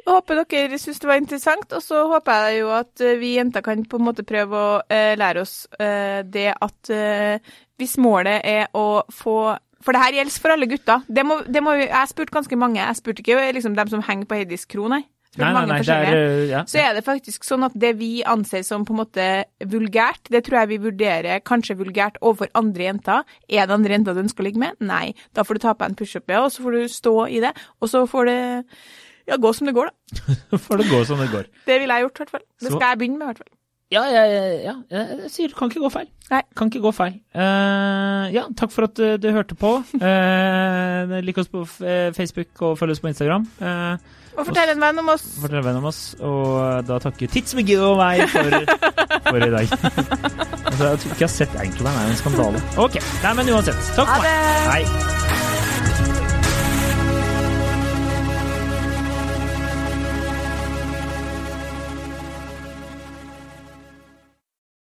Jeg 0.00 0.06
Håper 0.06 0.40
dere 0.48 0.78
syns 0.80 0.98
det 0.98 1.06
var 1.06 1.20
interessant, 1.20 1.72
og 1.76 1.82
så 1.84 2.00
håper 2.10 2.48
jeg 2.48 2.60
jo 2.62 2.70
at 2.74 3.00
eh, 3.04 3.18
vi 3.20 3.36
jenter 3.36 3.62
kan 3.62 3.84
på 3.84 4.00
en 4.00 4.06
måte 4.08 4.24
prøve 4.26 4.56
å 4.56 4.72
uh, 4.80 5.12
lære 5.20 5.44
oss 5.44 5.68
uh, 5.78 6.24
det 6.26 6.48
at 6.56 6.90
hvis 7.78 7.98
målet 8.00 8.40
er 8.44 8.66
å 8.74 9.04
få 9.12 9.56
For 9.80 9.92
det 9.96 10.00
her 10.02 10.12
gjelder 10.18 10.40
for 10.42 10.52
alle 10.52 10.66
gutter. 10.68 11.04
Det 11.08 11.22
må, 11.24 11.38
det 11.46 11.62
må, 11.64 11.72
jeg 11.72 12.08
spurte 12.10 12.34
ganske 12.34 12.56
mange. 12.56 12.82
Jeg 12.82 12.96
spurte 12.98 13.22
ikke 13.22 13.52
liksom 13.56 13.76
dem 13.78 13.88
som 13.88 14.02
henger 14.04 14.26
på 14.28 14.36
Heidis 14.36 14.66
kro, 14.68 14.88
nei. 14.92 15.06
Nei, 15.38 15.50
nei, 15.54 15.66
nei, 15.70 15.78
er 15.94 16.16
uh, 16.16 16.40
ja. 16.50 16.60
Så 16.66 16.80
er 16.82 16.96
det 16.96 17.04
faktisk 17.06 17.44
sånn 17.46 17.62
at 17.62 17.74
det 17.78 17.92
vi 18.00 18.24
anser 18.26 18.64
som 18.66 18.82
på 18.86 18.96
en 18.96 18.98
måte 19.04 19.26
vulgært, 19.70 20.24
det 20.32 20.42
tror 20.46 20.62
jeg 20.62 20.70
vi 20.72 20.80
vurderer 20.88 21.44
kanskje 21.46 21.76
vulgært 21.78 22.18
overfor 22.18 22.50
andre 22.58 22.88
jenter. 22.88 23.36
Er 23.46 23.68
det 23.70 23.76
andre 23.76 23.94
jenter 23.94 24.18
du 24.18 24.24
ønsker 24.24 24.42
å 24.42 24.48
ligge 24.48 24.62
med? 24.62 24.80
Nei. 24.82 25.12
Da 25.38 25.46
får 25.46 25.60
du 25.60 25.62
ta 25.62 25.76
på 25.76 25.84
deg 25.84 25.92
en 25.92 26.00
pushup, 26.00 26.26
ja, 26.34 26.42
og 26.42 26.50
så 26.50 26.66
får 26.66 26.76
du 26.80 26.90
stå 26.90 27.14
i 27.30 27.44
det. 27.46 27.54
Og 27.78 27.92
så 27.92 28.02
får 28.10 28.26
det 28.32 28.40
ja, 29.30 29.38
gå 29.38 29.54
som 29.54 29.70
det 29.70 29.76
går, 29.76 29.92
da. 29.92 30.34
Får 30.66 30.80
det 30.82 30.90
gå 30.90 31.04
som 31.06 31.20
det 31.22 31.30
går. 31.30 31.46
Det 31.68 31.78
ville 31.78 31.94
jeg 31.94 32.08
gjort, 32.08 32.16
i 32.16 32.22
hvert 32.24 32.32
fall. 32.34 32.46
Det 32.58 32.66
Så- 32.66 32.74
skal 32.74 32.88
jeg 32.88 32.98
begynne 33.04 33.20
med, 33.20 33.26
i 33.26 33.30
hvert 33.30 33.42
fall. 33.44 33.52
Ja, 33.90 34.04
jeg, 34.06 34.34
ja, 34.62 34.74
jeg 34.94 35.30
sier 35.34 35.54
kan 35.58 35.66
ikke 35.66 35.80
gå 35.82 35.88
feil. 35.90 36.06
Nei. 36.30 36.44
Kan 36.54 36.68
ikke 36.70 36.82
gå 36.84 36.92
feil. 36.94 37.16
Uh, 37.34 38.30
ja, 38.30 38.44
takk 38.54 38.70
for 38.70 38.86
at 38.86 38.94
du, 38.94 39.16
du 39.18 39.30
hørte 39.34 39.56
på. 39.58 39.72
Uh, 40.00 41.16
lik 41.24 41.38
oss 41.40 41.48
på 41.50 41.64
eh, 41.82 42.10
Facebook 42.14 42.60
og 42.62 42.76
følg 42.78 42.94
oss 42.94 43.00
på 43.02 43.08
Instagram. 43.10 43.46
Uh, 43.58 43.96
Og 44.38 44.46
fortell 44.46 44.70
en 44.74 44.82
venn 44.82 45.00
om 45.02 45.10
oss. 45.10 45.24
Fortell 45.42 45.58
en 45.58 45.66
venn 45.66 45.80
om 45.80 45.88
oss. 45.90 46.00
Og 46.22 46.86
da 46.86 47.00
takker 47.02 47.30
Tits 47.32 47.56
McGill 47.58 47.82
og 47.82 47.98
meg 47.98 48.22
for, 48.30 48.58
for 49.26 49.42
i 49.42 49.50
dag. 49.56 49.74
altså, 50.70 50.82
jeg 50.86 51.02
tror 51.02 51.10
ikke 51.10 51.18
jeg 51.18 51.26
har 51.26 51.34
sett 51.34 51.60
Anchorman, 51.66 51.98
det 51.98 52.06
er 52.06 52.14
en 52.14 52.20
skandale. 52.22 52.64
Ok, 52.86 53.00
nei, 53.26 53.36
men 53.40 53.54
uansett. 53.56 53.94
Takk 53.98 54.14
for 54.14 54.22
meg. 54.22 54.30
det. 54.30 54.68
Hei. 54.70 55.49